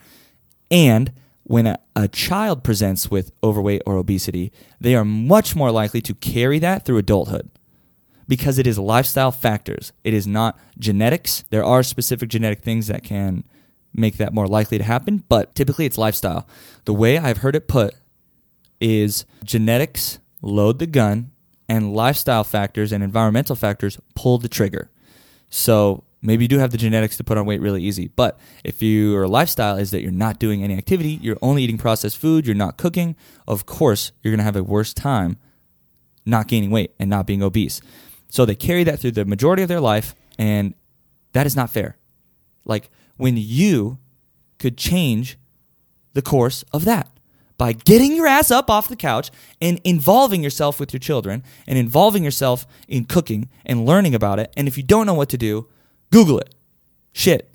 and 0.69 1.11
when 1.43 1.67
a, 1.67 1.79
a, 1.95 2.07
child 2.07 2.63
presents 2.63 3.11
with 3.11 3.31
overweight 3.43 3.81
or 3.85 3.97
obesity, 3.97 4.51
they 4.79 4.95
are 4.95 5.03
much 5.03 5.55
more 5.55 5.71
likely 5.71 5.99
to 6.01 6.13
carry 6.15 6.59
that 6.59 6.85
through 6.85 6.97
adulthood 6.97 7.49
because 8.27 8.57
it 8.57 8.65
is 8.65 8.79
lifestyle 8.79 9.31
factors. 9.31 9.91
It 10.03 10.13
is 10.13 10.25
not 10.25 10.57
genetics. 10.79 11.43
There 11.49 11.65
are 11.65 11.83
specific 11.83 12.29
genetic 12.29 12.61
things 12.61 12.87
that 12.87 13.03
can 13.03 13.43
make 13.93 14.17
that 14.17 14.33
more 14.33 14.47
likely 14.47 14.77
to 14.77 14.83
happen, 14.83 15.23
but 15.29 15.53
typically 15.55 15.85
it's 15.85 15.97
lifestyle. 15.97 16.47
The 16.85 16.93
way 16.93 17.17
I've 17.17 17.37
heard 17.37 17.55
it 17.55 17.67
put 17.67 17.93
is 18.79 19.25
genetics 19.43 20.19
load 20.41 20.79
the 20.79 20.87
gun 20.87 21.31
and 21.69 21.93
lifestyle 21.93 22.43
factors 22.43 22.91
and 22.91 23.03
environmental 23.03 23.55
factors 23.55 23.99
pull 24.15 24.37
the 24.37 24.49
trigger. 24.49 24.89
So 25.49 26.03
maybe 26.21 26.45
you 26.45 26.47
do 26.47 26.59
have 26.59 26.71
the 26.71 26.77
genetics 26.77 27.17
to 27.17 27.23
put 27.23 27.37
on 27.37 27.45
weight 27.45 27.61
really 27.61 27.83
easy. 27.83 28.07
But 28.07 28.39
if 28.63 28.81
your 28.81 29.27
lifestyle 29.27 29.77
is 29.77 29.91
that 29.91 30.01
you're 30.01 30.11
not 30.11 30.39
doing 30.39 30.63
any 30.63 30.77
activity, 30.77 31.19
you're 31.21 31.37
only 31.41 31.63
eating 31.63 31.77
processed 31.77 32.17
food, 32.17 32.45
you're 32.45 32.55
not 32.55 32.77
cooking, 32.77 33.15
of 33.47 33.65
course, 33.65 34.11
you're 34.21 34.31
going 34.31 34.39
to 34.39 34.43
have 34.43 34.55
a 34.55 34.63
worse 34.63 34.93
time 34.93 35.37
not 36.25 36.47
gaining 36.47 36.71
weight 36.71 36.93
and 36.99 37.09
not 37.09 37.25
being 37.25 37.41
obese. 37.41 37.81
So 38.29 38.45
they 38.45 38.55
carry 38.55 38.83
that 38.83 38.99
through 38.99 39.11
the 39.11 39.25
majority 39.25 39.63
of 39.63 39.69
their 39.69 39.79
life, 39.79 40.15
and 40.37 40.73
that 41.33 41.45
is 41.45 41.55
not 41.55 41.69
fair. 41.69 41.97
Like 42.65 42.89
when 43.17 43.37
you 43.37 43.97
could 44.59 44.77
change 44.77 45.37
the 46.13 46.21
course 46.21 46.63
of 46.71 46.85
that 46.85 47.09
by 47.57 47.73
getting 47.73 48.15
your 48.15 48.25
ass 48.25 48.49
up 48.49 48.69
off 48.69 48.87
the 48.87 48.95
couch 48.95 49.29
and 49.61 49.79
involving 49.83 50.41
yourself 50.41 50.79
with 50.79 50.91
your 50.91 50.99
children 50.99 51.43
and 51.67 51.77
involving 51.77 52.23
yourself 52.23 52.65
in 52.87 53.05
cooking 53.05 53.49
and 53.65 53.85
learning 53.85 54.15
about 54.15 54.39
it. 54.39 54.51
And 54.57 54.67
if 54.67 54.77
you 54.77 54.83
don't 54.83 55.05
know 55.05 55.13
what 55.13 55.29
to 55.29 55.37
do, 55.37 55.67
Google 56.11 56.39
it. 56.39 56.55
Shit. 57.13 57.53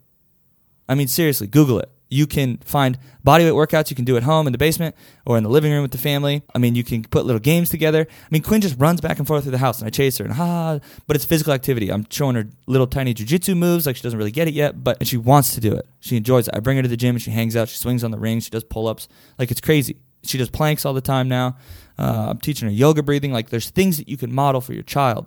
I 0.89 0.95
mean, 0.95 1.09
seriously, 1.09 1.49
Google 1.49 1.81
it. 1.81 1.91
You 2.09 2.27
can 2.27 2.59
find 2.59 2.99
bodyweight 3.27 3.53
workouts 3.53 3.91
you 3.91 3.97
can 3.97 4.05
do 4.05 4.17
at 4.17 4.23
home 4.23 4.47
in 4.47 4.53
the 4.53 4.59
basement 4.59 4.95
or 5.25 5.37
in 5.37 5.43
the 5.43 5.51
living 5.51 5.73
room 5.73 5.83
with 5.83 5.91
the 5.91 5.99
family. 5.99 6.43
I 6.55 6.59
mean, 6.59 6.77
you 6.77 6.85
can 6.85 7.03
put 7.03 7.27
little 7.27 7.41
games 7.41 7.69
together. 7.69 8.07
I 8.09 8.27
mean, 8.31 8.43
Quinn 8.43 8.61
just 8.61 8.79
runs 8.79 9.01
back 9.01 9.19
and 9.19 9.27
forth 9.27 9.43
through 9.43 9.53
the 9.53 9.59
house 9.59 9.81
and 9.81 9.87
I 9.89 9.91
chase 9.91 10.19
her 10.19 10.25
and 10.25 10.35
ha, 10.35 10.79
but 11.07 11.17
it's 11.17 11.25
physical 11.25 11.53
activity. 11.53 11.91
I'm 11.91 12.07
showing 12.09 12.37
her 12.37 12.49
little 12.67 12.87
tiny 12.87 13.13
jujitsu 13.13 13.57
moves 13.57 13.87
like 13.87 13.97
she 13.97 14.03
doesn't 14.03 14.19
really 14.19 14.31
get 14.31 14.47
it 14.47 14.55
yet, 14.55 14.85
but 14.85 15.05
she 15.07 15.17
wants 15.17 15.55
to 15.55 15.61
do 15.61 15.75
it. 15.75 15.89
She 16.01 16.17
enjoys 16.17 16.47
it. 16.47 16.55
I 16.55 16.61
bring 16.61 16.77
her 16.77 16.83
to 16.83 16.89
the 16.89 16.97
gym 16.97 17.17
and 17.17 17.23
she 17.23 17.33
hangs 17.33 17.57
out. 17.57 17.69
She 17.69 17.79
swings 17.79 18.05
on 18.05 18.13
the 18.13 18.19
ring. 18.19 18.39
She 18.41 18.51
does 18.51 18.63
pull 18.63 18.87
ups. 18.87 19.09
Like 19.39 19.51
it's 19.51 19.61
crazy. 19.61 19.97
She 20.23 20.39
does 20.39 20.51
planks 20.51 20.85
all 20.85 20.95
the 20.95 21.01
time 21.01 21.29
now. 21.29 21.57
Uh, 21.99 22.27
I'm 22.31 22.39
teaching 22.39 22.69
her 22.69 22.75
yoga 22.75 23.03
breathing. 23.03 23.33
Like 23.33 23.51
there's 23.51 23.71
things 23.71 23.97
that 23.99 24.09
you 24.09 24.17
can 24.17 24.33
model 24.33 24.61
for 24.61 24.75
your 24.75 24.83
child. 24.83 25.27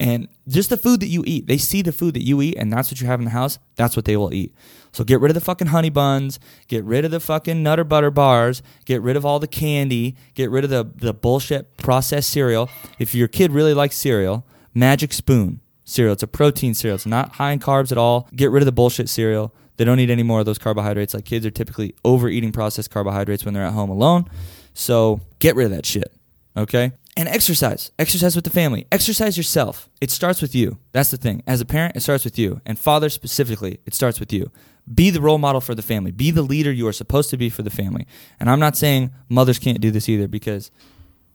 And 0.00 0.28
just 0.48 0.70
the 0.70 0.76
food 0.76 1.00
that 1.00 1.08
you 1.08 1.22
eat, 1.26 1.46
they 1.46 1.58
see 1.58 1.82
the 1.82 1.92
food 1.92 2.14
that 2.14 2.22
you 2.22 2.40
eat, 2.40 2.56
and 2.56 2.72
that's 2.72 2.90
what 2.90 3.00
you 3.00 3.06
have 3.06 3.20
in 3.20 3.24
the 3.24 3.30
house. 3.30 3.58
That's 3.76 3.94
what 3.94 4.06
they 4.06 4.16
will 4.16 4.32
eat. 4.32 4.54
So 4.92 5.04
get 5.04 5.20
rid 5.20 5.30
of 5.30 5.34
the 5.34 5.40
fucking 5.40 5.68
honey 5.68 5.90
buns, 5.90 6.38
get 6.66 6.84
rid 6.84 7.04
of 7.04 7.10
the 7.10 7.20
fucking 7.20 7.62
nutter 7.62 7.84
butter 7.84 8.10
bars, 8.10 8.62
get 8.84 9.02
rid 9.02 9.16
of 9.16 9.24
all 9.24 9.38
the 9.38 9.46
candy, 9.46 10.16
get 10.34 10.50
rid 10.50 10.64
of 10.64 10.70
the, 10.70 10.90
the 10.94 11.14
bullshit 11.14 11.76
processed 11.76 12.30
cereal. 12.30 12.70
If 12.98 13.14
your 13.14 13.28
kid 13.28 13.52
really 13.52 13.74
likes 13.74 13.96
cereal, 13.96 14.44
Magic 14.74 15.12
Spoon 15.12 15.60
cereal. 15.84 16.12
It's 16.14 16.22
a 16.22 16.26
protein 16.28 16.74
cereal. 16.74 16.94
It's 16.96 17.06
not 17.06 17.32
high 17.32 17.52
in 17.52 17.58
carbs 17.58 17.92
at 17.92 17.98
all. 17.98 18.28
Get 18.34 18.50
rid 18.50 18.62
of 18.62 18.66
the 18.66 18.72
bullshit 18.72 19.08
cereal. 19.08 19.54
They 19.76 19.84
don't 19.84 19.96
need 19.96 20.10
any 20.10 20.22
more 20.22 20.40
of 20.40 20.46
those 20.46 20.58
carbohydrates. 20.58 21.14
Like 21.14 21.24
kids 21.24 21.46
are 21.46 21.50
typically 21.50 21.94
overeating 22.04 22.52
processed 22.52 22.90
carbohydrates 22.90 23.44
when 23.44 23.54
they're 23.54 23.64
at 23.64 23.72
home 23.72 23.90
alone. 23.90 24.26
So 24.74 25.20
get 25.38 25.56
rid 25.56 25.66
of 25.66 25.70
that 25.72 25.86
shit. 25.86 26.12
Okay? 26.56 26.92
and 27.16 27.28
exercise. 27.28 27.90
Exercise 27.98 28.34
with 28.34 28.44
the 28.44 28.50
family. 28.50 28.86
Exercise 28.90 29.36
yourself. 29.36 29.88
It 30.00 30.10
starts 30.10 30.40
with 30.40 30.54
you. 30.54 30.78
That's 30.92 31.10
the 31.10 31.16
thing. 31.16 31.42
As 31.46 31.60
a 31.60 31.66
parent, 31.66 31.96
it 31.96 32.00
starts 32.00 32.24
with 32.24 32.38
you. 32.38 32.60
And 32.64 32.78
father 32.78 33.10
specifically, 33.10 33.80
it 33.84 33.94
starts 33.94 34.18
with 34.18 34.32
you. 34.32 34.50
Be 34.92 35.10
the 35.10 35.20
role 35.20 35.38
model 35.38 35.60
for 35.60 35.74
the 35.74 35.82
family. 35.82 36.10
Be 36.10 36.30
the 36.30 36.42
leader 36.42 36.72
you 36.72 36.88
are 36.88 36.92
supposed 36.92 37.30
to 37.30 37.36
be 37.36 37.50
for 37.50 37.62
the 37.62 37.70
family. 37.70 38.06
And 38.40 38.48
I'm 38.48 38.60
not 38.60 38.76
saying 38.76 39.12
mothers 39.28 39.58
can't 39.58 39.80
do 39.80 39.90
this 39.90 40.08
either 40.08 40.26
because 40.26 40.70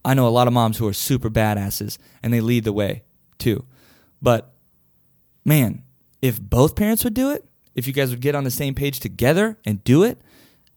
I 0.03 0.13
know 0.13 0.27
a 0.27 0.29
lot 0.29 0.47
of 0.47 0.53
moms 0.53 0.77
who 0.77 0.87
are 0.87 0.93
super 0.93 1.29
badasses 1.29 1.97
and 2.23 2.33
they 2.33 2.41
lead 2.41 2.63
the 2.63 2.73
way 2.73 3.03
too. 3.37 3.65
But 4.21 4.51
man, 5.45 5.83
if 6.21 6.41
both 6.41 6.75
parents 6.75 7.03
would 7.03 7.13
do 7.13 7.31
it, 7.31 7.45
if 7.75 7.85
you 7.85 7.93
guys 7.93 8.09
would 8.09 8.21
get 8.21 8.35
on 8.35 8.43
the 8.43 8.51
same 8.51 8.73
page 8.73 8.99
together 8.99 9.57
and 9.63 9.83
do 9.83 10.03
it, 10.03 10.19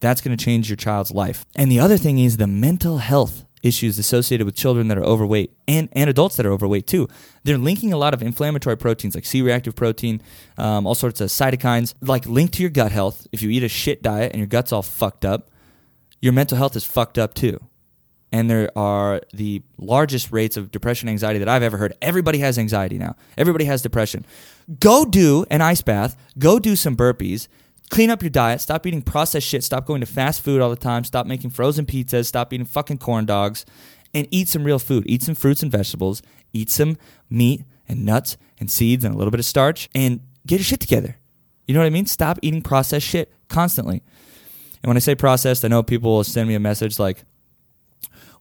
that's 0.00 0.20
going 0.20 0.36
to 0.36 0.42
change 0.42 0.68
your 0.68 0.76
child's 0.76 1.10
life. 1.10 1.46
And 1.56 1.72
the 1.72 1.80
other 1.80 1.96
thing 1.96 2.18
is 2.18 2.36
the 2.36 2.46
mental 2.46 2.98
health 2.98 3.44
issues 3.62 3.98
associated 3.98 4.44
with 4.44 4.54
children 4.54 4.88
that 4.88 4.98
are 4.98 5.04
overweight 5.04 5.56
and, 5.68 5.88
and 5.92 6.08
adults 6.08 6.36
that 6.36 6.46
are 6.46 6.52
overweight 6.52 6.86
too. 6.86 7.08
They're 7.44 7.58
linking 7.58 7.92
a 7.92 7.96
lot 7.96 8.14
of 8.14 8.22
inflammatory 8.22 8.76
proteins 8.76 9.14
like 9.14 9.24
C 9.24 9.42
reactive 9.42 9.74
protein, 9.74 10.22
um, 10.56 10.86
all 10.86 10.94
sorts 10.94 11.20
of 11.20 11.28
cytokines, 11.28 11.94
like 12.00 12.26
linked 12.26 12.54
to 12.54 12.62
your 12.62 12.70
gut 12.70 12.92
health. 12.92 13.26
If 13.32 13.42
you 13.42 13.50
eat 13.50 13.62
a 13.62 13.68
shit 13.68 14.02
diet 14.02 14.32
and 14.32 14.38
your 14.38 14.46
gut's 14.46 14.72
all 14.72 14.82
fucked 14.82 15.24
up, 15.24 15.50
your 16.20 16.32
mental 16.32 16.58
health 16.58 16.76
is 16.76 16.84
fucked 16.84 17.18
up 17.18 17.34
too. 17.34 17.58
And 18.32 18.48
there 18.48 18.70
are 18.78 19.22
the 19.32 19.62
largest 19.76 20.30
rates 20.30 20.56
of 20.56 20.70
depression 20.70 21.08
anxiety 21.08 21.40
that 21.40 21.48
I've 21.48 21.64
ever 21.64 21.76
heard. 21.76 21.94
Everybody 22.00 22.38
has 22.38 22.58
anxiety 22.58 22.96
now. 22.96 23.16
Everybody 23.36 23.64
has 23.64 23.82
depression. 23.82 24.24
Go 24.78 25.04
do 25.04 25.44
an 25.50 25.60
ice 25.60 25.82
bath, 25.82 26.16
go 26.38 26.60
do 26.60 26.76
some 26.76 26.96
burpees, 26.96 27.48
clean 27.90 28.10
up 28.10 28.22
your 28.22 28.30
diet. 28.30 28.60
Stop 28.60 28.86
eating 28.86 29.02
processed 29.02 29.46
shit. 29.46 29.62
Stop 29.62 29.84
going 29.84 30.00
to 30.00 30.06
fast 30.06 30.40
food 30.40 30.60
all 30.60 30.70
the 30.70 30.76
time. 30.76 31.04
Stop 31.04 31.26
making 31.26 31.50
frozen 31.50 31.84
pizzas. 31.84 32.26
Stop 32.26 32.52
eating 32.52 32.66
fucking 32.66 32.98
corn 32.98 33.26
dogs 33.26 33.66
and 34.14 34.26
eat 34.30 34.48
some 34.48 34.64
real 34.64 34.78
food. 34.78 35.04
Eat 35.06 35.22
some 35.22 35.34
fruits 35.34 35.62
and 35.62 35.70
vegetables. 35.70 36.22
Eat 36.52 36.70
some 36.70 36.96
meat 37.28 37.64
and 37.88 38.04
nuts 38.04 38.36
and 38.58 38.70
seeds 38.70 39.04
and 39.04 39.14
a 39.14 39.18
little 39.18 39.30
bit 39.30 39.40
of 39.40 39.46
starch. 39.46 39.90
And 39.94 40.20
get 40.46 40.56
your 40.56 40.64
shit 40.64 40.80
together. 40.80 41.16
You 41.66 41.74
know 41.74 41.80
what 41.80 41.86
I 41.86 41.90
mean? 41.90 42.06
Stop 42.06 42.38
eating 42.42 42.62
processed 42.62 43.06
shit 43.06 43.32
constantly. 43.48 44.02
And 44.82 44.88
when 44.88 44.96
I 44.96 45.00
say 45.00 45.14
processed, 45.14 45.64
I 45.64 45.68
know 45.68 45.82
people 45.82 46.12
will 46.12 46.24
send 46.24 46.48
me 46.48 46.54
a 46.54 46.60
message 46.60 46.98
like, 46.98 47.24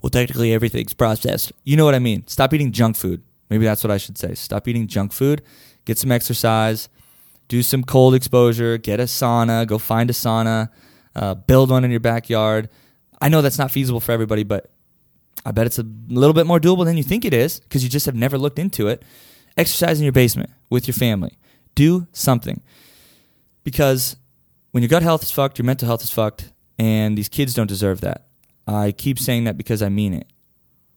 well, 0.01 0.09
technically 0.09 0.53
everything's 0.53 0.93
processed. 0.93 1.51
You 1.65 1.75
know 1.75 1.85
what 1.85 1.95
I 1.95 1.99
mean? 1.99 2.25
Stop 2.27 2.53
eating 2.53 2.71
junk 2.71 2.95
food. 2.95 3.21
Maybe 3.49 3.65
that's 3.65 3.83
what 3.83 3.91
I 3.91 3.97
should 3.97 4.17
say. 4.17 4.35
Stop 4.35 4.67
eating 4.67 4.87
junk 4.87 5.11
food, 5.11 5.41
get 5.85 5.97
some 5.97 6.11
exercise, 6.11 6.87
do 7.49 7.61
some 7.61 7.83
cold 7.83 8.15
exposure, 8.15 8.77
get 8.77 8.99
a 9.01 9.03
sauna, 9.03 9.67
go 9.67 9.77
find 9.77 10.09
a 10.09 10.13
sauna, 10.13 10.69
uh, 11.15 11.33
build 11.33 11.71
one 11.71 11.83
in 11.83 11.91
your 11.91 11.99
backyard. 11.99 12.69
I 13.21 13.27
know 13.27 13.41
that's 13.41 13.57
not 13.57 13.71
feasible 13.71 13.99
for 13.99 14.13
everybody, 14.13 14.43
but 14.43 14.71
I 15.45 15.51
bet 15.51 15.65
it's 15.65 15.79
a 15.79 15.85
little 16.07 16.33
bit 16.33 16.45
more 16.45 16.59
doable 16.59 16.85
than 16.85 16.95
you 16.95 17.03
think 17.03 17.25
it 17.25 17.33
is 17.33 17.59
because 17.59 17.83
you 17.83 17.89
just 17.89 18.05
have 18.05 18.15
never 18.15 18.37
looked 18.37 18.59
into 18.59 18.87
it. 18.87 19.03
Exercise 19.57 19.99
in 19.99 20.05
your 20.05 20.13
basement 20.13 20.51
with 20.69 20.87
your 20.87 20.93
family. 20.93 21.37
Do 21.75 22.07
something. 22.13 22.61
Because 23.63 24.15
when 24.71 24.83
your 24.83 24.89
gut 24.89 25.03
health 25.03 25.23
is 25.23 25.31
fucked, 25.31 25.57
your 25.57 25.65
mental 25.65 25.87
health 25.87 26.03
is 26.03 26.11
fucked, 26.11 26.53
and 26.77 27.17
these 27.17 27.29
kids 27.29 27.53
don't 27.53 27.67
deserve 27.67 28.01
that. 28.01 28.27
I 28.67 28.91
keep 28.91 29.17
saying 29.17 29.45
that 29.45 29.57
because 29.57 29.81
I 29.81 29.89
mean 29.89 30.13
it. 30.13 30.27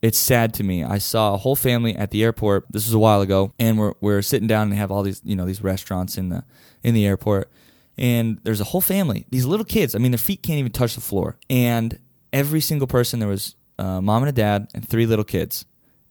It's 0.02 0.18
sad 0.18 0.52
to 0.54 0.64
me. 0.64 0.82
I 0.82 0.98
saw 0.98 1.32
a 1.32 1.36
whole 1.36 1.54
family 1.54 1.94
at 1.94 2.10
the 2.10 2.24
airport. 2.24 2.66
This 2.68 2.86
was 2.86 2.92
a 2.92 2.98
while 2.98 3.20
ago, 3.20 3.52
and 3.60 3.78
we're 3.78 3.94
we're 4.00 4.20
sitting 4.20 4.48
down 4.48 4.64
and 4.64 4.72
they 4.72 4.76
have 4.76 4.90
all 4.90 5.04
these 5.04 5.22
you 5.24 5.36
know 5.36 5.46
these 5.46 5.62
restaurants 5.62 6.18
in 6.18 6.28
the 6.28 6.44
in 6.82 6.92
the 6.92 7.06
airport, 7.06 7.50
and 7.96 8.40
there's 8.42 8.60
a 8.60 8.64
whole 8.64 8.80
family. 8.80 9.26
These 9.30 9.44
little 9.44 9.64
kids. 9.64 9.94
I 9.94 9.98
mean, 9.98 10.10
their 10.10 10.18
feet 10.18 10.42
can't 10.42 10.58
even 10.58 10.72
touch 10.72 10.96
the 10.96 11.00
floor, 11.00 11.38
and 11.48 12.00
every 12.32 12.60
single 12.60 12.88
person 12.88 13.20
there 13.20 13.28
was 13.28 13.54
uh, 13.78 14.00
mom 14.00 14.24
and 14.24 14.28
a 14.28 14.32
dad 14.32 14.68
and 14.74 14.86
three 14.86 15.06
little 15.06 15.24
kids, 15.24 15.66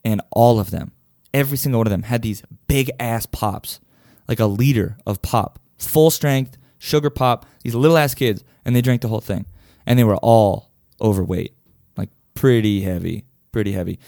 and 0.06 0.22
all 0.32 0.58
of 0.58 0.72
them, 0.72 0.94
every 1.34 1.58
single 1.58 1.80
one 1.80 1.88
of 1.88 1.92
them 1.92 2.04
had 2.04 2.22
these 2.22 2.44
big 2.68 2.92
ass 2.98 3.26
pops, 3.26 3.82
like 4.30 4.40
a 4.40 4.46
liter 4.46 4.96
of 5.06 5.22
pop, 5.22 5.60
full 5.78 6.12
strength 6.12 6.58
sugar 6.78 7.10
pop. 7.10 7.46
These 7.62 7.76
little 7.76 7.98
ass 7.98 8.16
kids, 8.16 8.42
and 8.64 8.74
they 8.74 8.82
drank 8.82 9.02
the 9.02 9.10
whole 9.10 9.20
thing, 9.20 9.48
and 9.86 10.00
they 10.00 10.06
were 10.06 10.16
all 10.16 10.72
overweight, 11.02 11.54
like 11.98 12.10
pretty 12.36 12.82
heavy, 12.82 13.26
pretty 13.52 13.72
heavy. 13.72 14.00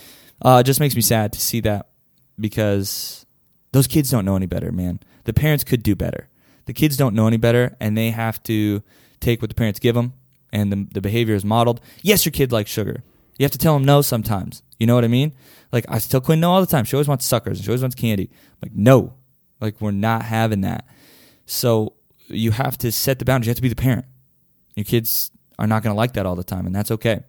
Uh, 0.42 0.58
it 0.62 0.64
just 0.66 0.80
makes 0.80 0.96
me 0.96 1.02
sad 1.02 1.34
to 1.34 1.40
see 1.40 1.60
that 1.62 1.88
because 2.40 3.26
those 3.72 3.88
kids 3.88 4.10
don't 4.10 4.26
know 4.26 4.36
any 4.36 4.46
better, 4.46 4.72
man. 4.72 5.00
The 5.26 5.34
parents 5.34 5.64
could 5.64 5.84
do 5.84 5.96
better. 5.96 6.30
The 6.66 6.74
kids 6.74 6.98
don't 6.98 7.16
know 7.16 7.28
any 7.28 7.38
better, 7.38 7.76
and 7.80 7.98
they 7.98 8.12
have 8.12 8.42
to 8.44 8.84
take 9.20 9.42
what 9.42 9.50
the 9.50 9.56
parents 9.56 9.80
give 9.80 9.96
them, 9.96 10.14
and 10.52 10.72
the, 10.72 10.88
the 10.94 11.02
behavior 11.02 11.36
is 11.36 11.44
modeled. 11.46 11.82
Yes, 12.02 12.26
your 12.26 12.32
kid 12.32 12.52
likes 12.52 12.72
sugar. 12.72 13.04
You 13.38 13.44
have 13.44 13.52
to 13.52 13.58
tell 13.58 13.74
them 13.74 13.84
no 13.84 14.02
sometimes. 14.02 14.62
You 14.80 14.88
know 14.88 14.96
what 14.96 15.04
I 15.04 15.08
mean? 15.08 15.34
Like 15.72 15.86
I 15.90 16.00
tell 16.00 16.22
Quinn 16.22 16.40
no 16.40 16.52
all 16.52 16.62
the 16.62 16.68
time. 16.68 16.86
She 16.86 16.96
always 16.96 17.08
wants 17.08 17.26
suckers. 17.26 17.58
And 17.58 17.66
she 17.66 17.72
always 17.72 17.82
wants 17.82 17.96
candy. 17.96 18.30
I'm 18.32 18.70
like 18.70 18.76
no, 18.76 19.14
like 19.60 19.82
we're 19.82 19.92
not 19.92 20.24
having 20.24 20.62
that. 20.62 20.86
So 21.46 21.94
you 22.28 22.52
have 22.52 22.78
to 22.80 22.92
set 22.92 23.20
the 23.20 23.26
boundaries. 23.26 23.48
You 23.48 23.52
have 23.52 23.58
to 23.58 23.62
be 23.64 23.70
the 23.70 23.76
parent. 23.76 24.06
Your 24.76 24.84
kids 24.84 25.32
are 25.60 25.68
not 25.68 25.84
going 25.84 25.94
to 25.94 25.98
like 25.98 26.14
that 26.14 26.26
all 26.26 26.36
the 26.36 26.44
time, 26.44 26.66
and 26.66 26.76
that's 26.76 26.92
okay. 26.92 27.24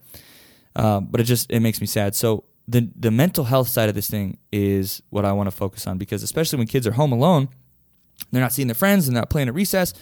Uh, 0.77 1.01
but 1.01 1.21
it 1.21 1.25
just 1.25 1.51
it 1.51 1.61
makes 1.61 1.81
me 1.81 1.87
sad. 1.87 2.15
So 2.15 2.45
the 2.67 2.91
the 2.97 3.11
mental 3.11 3.45
health 3.45 3.69
side 3.69 3.89
of 3.89 3.95
this 3.95 4.09
thing 4.09 4.39
is 4.53 5.03
what 5.11 5.25
I 5.25 5.33
want 5.33 5.49
to 5.49 5.57
focus 5.57 5.87
on 5.87 5.99
because 5.99 6.23
especially 6.23 6.59
when 6.59 6.67
kids 6.67 6.87
are 6.87 6.93
home 6.93 7.13
alone, 7.13 7.49
they're 8.33 8.43
not 8.43 8.53
seeing 8.53 8.69
their 8.69 8.75
friends, 8.75 9.07
they're 9.07 9.15
not 9.15 9.31
playing 9.31 9.49
at 9.49 9.55
recess. 9.55 9.95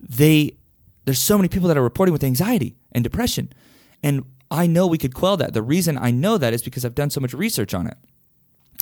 They 0.00 0.56
there's 1.04 1.18
so 1.18 1.36
many 1.36 1.48
people 1.48 1.68
that 1.68 1.76
are 1.76 1.82
reporting 1.82 2.12
with 2.12 2.24
anxiety 2.24 2.76
and 2.92 3.04
depression, 3.04 3.52
and 4.02 4.24
I 4.50 4.66
know 4.66 4.86
we 4.86 4.98
could 4.98 5.14
quell 5.14 5.36
that. 5.38 5.54
The 5.54 5.62
reason 5.62 5.98
I 5.98 6.10
know 6.10 6.38
that 6.38 6.52
is 6.52 6.62
because 6.62 6.84
I've 6.84 6.94
done 6.94 7.10
so 7.10 7.20
much 7.20 7.34
research 7.34 7.74
on 7.74 7.86
it. 7.86 7.96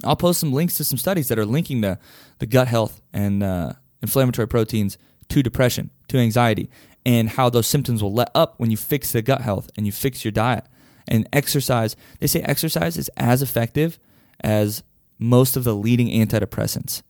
I'll 0.04 0.16
post 0.16 0.40
some 0.40 0.52
links 0.52 0.76
to 0.78 0.85
some 0.85 0.98
studies 0.98 1.28
that 1.28 1.38
are 1.38 1.46
linking 1.46 1.80
the 1.80 1.98
the 2.38 2.46
gut 2.46 2.68
health 2.68 3.00
and 3.12 3.42
uh, 3.42 3.74
inflammatory 4.02 4.48
proteins 4.48 4.96
to 5.28 5.42
depression, 5.42 5.90
to 6.09 6.18
anxiety, 6.18 6.70
and 7.04 7.28
how 7.30 7.50
those 7.50 7.66
symptoms 7.66 8.02
will 8.02 8.12
let 8.12 8.30
up 8.35 8.54
when 8.59 8.70
you 8.70 8.76
fix 8.76 9.12
the 9.12 9.22
gut 9.22 9.40
health 9.40 9.70
and 9.76 9.87
you 9.87 9.92
fix 9.92 10.24
your 10.24 10.33
diet. 10.33 10.64
And 11.11 11.29
exercise, 11.33 11.96
they 12.20 12.27
say 12.27 12.40
exercise 12.42 12.96
is 12.96 13.11
as 13.16 13.42
effective 13.42 13.99
as 14.40 14.83
most 15.18 15.57
of 15.57 15.64
the 15.64 15.75
leading 15.75 16.09
antidepressants. 16.09 17.03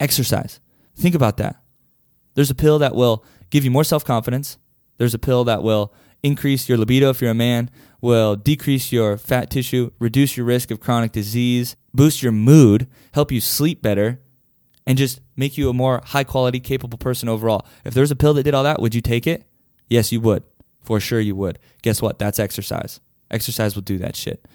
Exercise. 0.00 0.60
Think 0.96 1.14
about 1.14 1.36
that. 1.38 1.62
There's 2.34 2.50
a 2.50 2.54
pill 2.54 2.78
that 2.80 2.94
will 2.94 3.24
give 3.50 3.64
you 3.64 3.70
more 3.70 3.84
self 3.84 4.04
confidence. 4.04 4.58
There's 4.98 5.14
a 5.14 5.18
pill 5.18 5.44
that 5.44 5.62
will 5.62 5.94
increase 6.22 6.68
your 6.68 6.78
libido 6.78 7.10
if 7.10 7.20
you're 7.20 7.30
a 7.30 7.34
man, 7.34 7.70
will 8.00 8.36
decrease 8.36 8.92
your 8.92 9.16
fat 9.16 9.50
tissue, 9.50 9.92
reduce 9.98 10.36
your 10.36 10.46
risk 10.46 10.70
of 10.70 10.80
chronic 10.80 11.12
disease, 11.12 11.76
boost 11.94 12.22
your 12.22 12.32
mood, 12.32 12.88
help 13.12 13.30
you 13.30 13.40
sleep 13.40 13.80
better, 13.80 14.20
and 14.86 14.98
just 14.98 15.20
make 15.36 15.56
you 15.56 15.68
a 15.68 15.74
more 15.74 16.02
high 16.06 16.24
quality, 16.24 16.60
capable 16.60 16.98
person 16.98 17.28
overall. 17.28 17.66
If 17.84 17.94
there's 17.94 18.10
a 18.10 18.16
pill 18.16 18.34
that 18.34 18.42
did 18.42 18.54
all 18.54 18.64
that, 18.64 18.80
would 18.80 18.94
you 18.94 19.00
take 19.00 19.26
it? 19.26 19.44
Yes, 19.88 20.10
you 20.12 20.20
would. 20.20 20.42
For 20.82 21.00
sure, 21.00 21.20
you 21.20 21.36
would. 21.36 21.58
Guess 21.82 22.02
what? 22.02 22.18
That's 22.18 22.38
exercise. 22.38 23.00
Exercise 23.30 23.74
will 23.74 23.82
do 23.82 23.98
that 23.98 24.16
shit. 24.16 24.46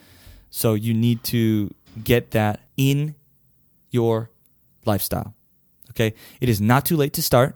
So 0.50 0.74
you 0.74 0.94
need 0.94 1.24
to 1.26 1.74
get 2.04 2.32
that 2.32 2.62
in 2.78 3.16
your 3.92 4.30
lifestyle. 4.86 5.36
Okay? 5.92 6.14
It 6.42 6.50
is 6.50 6.60
not 6.60 6.86
too 6.86 6.98
late 6.98 7.14
to 7.14 7.22
start. 7.22 7.56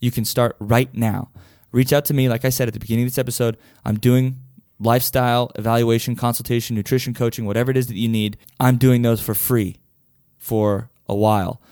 You 0.00 0.10
can 0.10 0.24
start 0.24 0.56
right 0.58 0.92
now. 0.94 1.30
Reach 1.70 1.92
out 1.92 2.04
to 2.06 2.14
me. 2.14 2.28
Like 2.28 2.44
I 2.44 2.50
said 2.50 2.68
at 2.68 2.74
the 2.74 2.80
beginning 2.80 3.04
of 3.04 3.10
this 3.10 3.18
episode, 3.18 3.56
I'm 3.84 3.98
doing 3.98 4.36
lifestyle 4.78 5.50
evaluation, 5.54 6.16
consultation, 6.16 6.76
nutrition 6.76 7.14
coaching, 7.14 7.46
whatever 7.46 7.70
it 7.70 7.76
is 7.76 7.86
that 7.86 7.96
you 7.96 8.08
need. 8.08 8.36
I'm 8.60 8.76
doing 8.76 9.02
those 9.02 9.20
for 9.20 9.34
free 9.34 9.76
for 10.38 10.90
a 11.08 11.14
while 11.14 11.62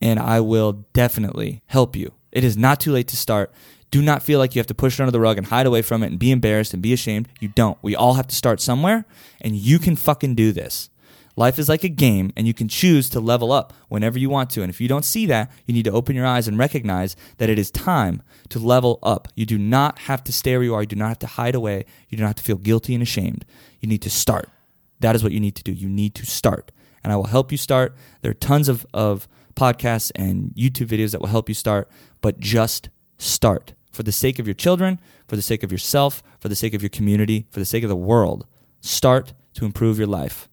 and 0.00 0.18
I 0.18 0.40
will 0.40 0.84
definitely 0.92 1.62
help 1.66 1.96
you. 1.96 2.12
It 2.30 2.44
is 2.44 2.56
not 2.56 2.80
too 2.80 2.92
late 2.92 3.08
to 3.08 3.16
start. 3.16 3.52
Do 3.90 4.02
not 4.02 4.22
feel 4.22 4.38
like 4.38 4.54
you 4.54 4.60
have 4.60 4.66
to 4.66 4.74
push 4.74 4.98
it 4.98 5.02
under 5.02 5.10
the 5.10 5.20
rug 5.20 5.38
and 5.38 5.46
hide 5.46 5.66
away 5.66 5.82
from 5.82 6.02
it 6.02 6.08
and 6.08 6.18
be 6.18 6.30
embarrassed 6.30 6.74
and 6.74 6.82
be 6.82 6.92
ashamed. 6.92 7.28
You 7.40 7.48
don't. 7.48 7.78
We 7.80 7.96
all 7.96 8.14
have 8.14 8.26
to 8.28 8.36
start 8.36 8.60
somewhere, 8.60 9.06
and 9.40 9.56
you 9.56 9.78
can 9.78 9.96
fucking 9.96 10.34
do 10.34 10.52
this. 10.52 10.90
Life 11.36 11.58
is 11.58 11.68
like 11.68 11.84
a 11.84 11.88
game, 11.88 12.32
and 12.36 12.46
you 12.46 12.52
can 12.52 12.68
choose 12.68 13.08
to 13.10 13.20
level 13.20 13.52
up 13.52 13.72
whenever 13.88 14.18
you 14.18 14.28
want 14.28 14.50
to. 14.50 14.62
And 14.62 14.70
if 14.70 14.80
you 14.80 14.88
don't 14.88 15.04
see 15.04 15.24
that, 15.26 15.50
you 15.66 15.72
need 15.72 15.84
to 15.84 15.92
open 15.92 16.16
your 16.16 16.26
eyes 16.26 16.48
and 16.48 16.58
recognize 16.58 17.14
that 17.38 17.48
it 17.48 17.58
is 17.58 17.70
time 17.70 18.22
to 18.48 18.58
level 18.58 18.98
up. 19.04 19.28
You 19.36 19.46
do 19.46 19.56
not 19.56 20.00
have 20.00 20.24
to 20.24 20.32
stay 20.32 20.56
where 20.56 20.64
you 20.64 20.74
are. 20.74 20.82
You 20.82 20.88
do 20.88 20.96
not 20.96 21.08
have 21.08 21.18
to 21.20 21.26
hide 21.28 21.54
away. 21.54 21.84
You 22.08 22.18
do 22.18 22.22
not 22.24 22.30
have 22.30 22.36
to 22.36 22.42
feel 22.42 22.56
guilty 22.56 22.92
and 22.92 23.02
ashamed. 23.02 23.44
You 23.80 23.88
need 23.88 24.02
to 24.02 24.10
start. 24.10 24.50
That 24.98 25.14
is 25.14 25.22
what 25.22 25.32
you 25.32 25.38
need 25.38 25.54
to 25.54 25.62
do. 25.62 25.72
You 25.72 25.88
need 25.88 26.14
to 26.16 26.26
start. 26.26 26.72
And 27.04 27.12
I 27.12 27.16
will 27.16 27.28
help 27.28 27.52
you 27.52 27.58
start. 27.58 27.94
There 28.20 28.32
are 28.32 28.34
tons 28.34 28.68
of, 28.68 28.84
of 28.92 29.28
podcasts 29.54 30.10
and 30.16 30.52
YouTube 30.56 30.88
videos 30.88 31.12
that 31.12 31.20
will 31.20 31.28
help 31.28 31.48
you 31.48 31.54
start, 31.54 31.88
but 32.20 32.40
just 32.40 32.88
start 33.16 33.74
for 33.90 34.02
the 34.02 34.12
sake 34.12 34.38
of 34.38 34.46
your 34.46 34.54
children, 34.54 35.00
for 35.26 35.36
the 35.36 35.42
sake 35.42 35.62
of 35.62 35.72
yourself, 35.72 36.22
for 36.40 36.48
the 36.48 36.56
sake 36.56 36.74
of 36.74 36.82
your 36.82 36.88
community, 36.88 37.46
for 37.50 37.58
the 37.58 37.66
sake 37.66 37.82
of 37.82 37.88
the 37.88 37.96
world. 37.96 38.46
Start 38.80 39.32
to 39.54 39.64
improve 39.64 39.98
your 39.98 40.06
life 40.06 40.48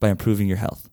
by 0.00 0.08
improving 0.08 0.48
your 0.48 0.56
health. 0.56 0.88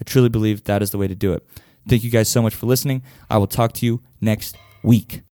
I 0.00 0.04
truly 0.04 0.28
believe 0.28 0.64
that 0.64 0.82
is 0.82 0.90
the 0.90 0.98
way 0.98 1.08
to 1.08 1.14
do 1.14 1.32
it. 1.32 1.46
Thank 1.88 2.04
you 2.04 2.10
guys 2.10 2.28
so 2.28 2.42
much 2.42 2.54
for 2.54 2.66
listening. 2.66 3.02
I 3.28 3.38
will 3.38 3.46
talk 3.46 3.72
to 3.74 3.86
you 3.86 4.02
next 4.20 4.56
week. 4.82 5.22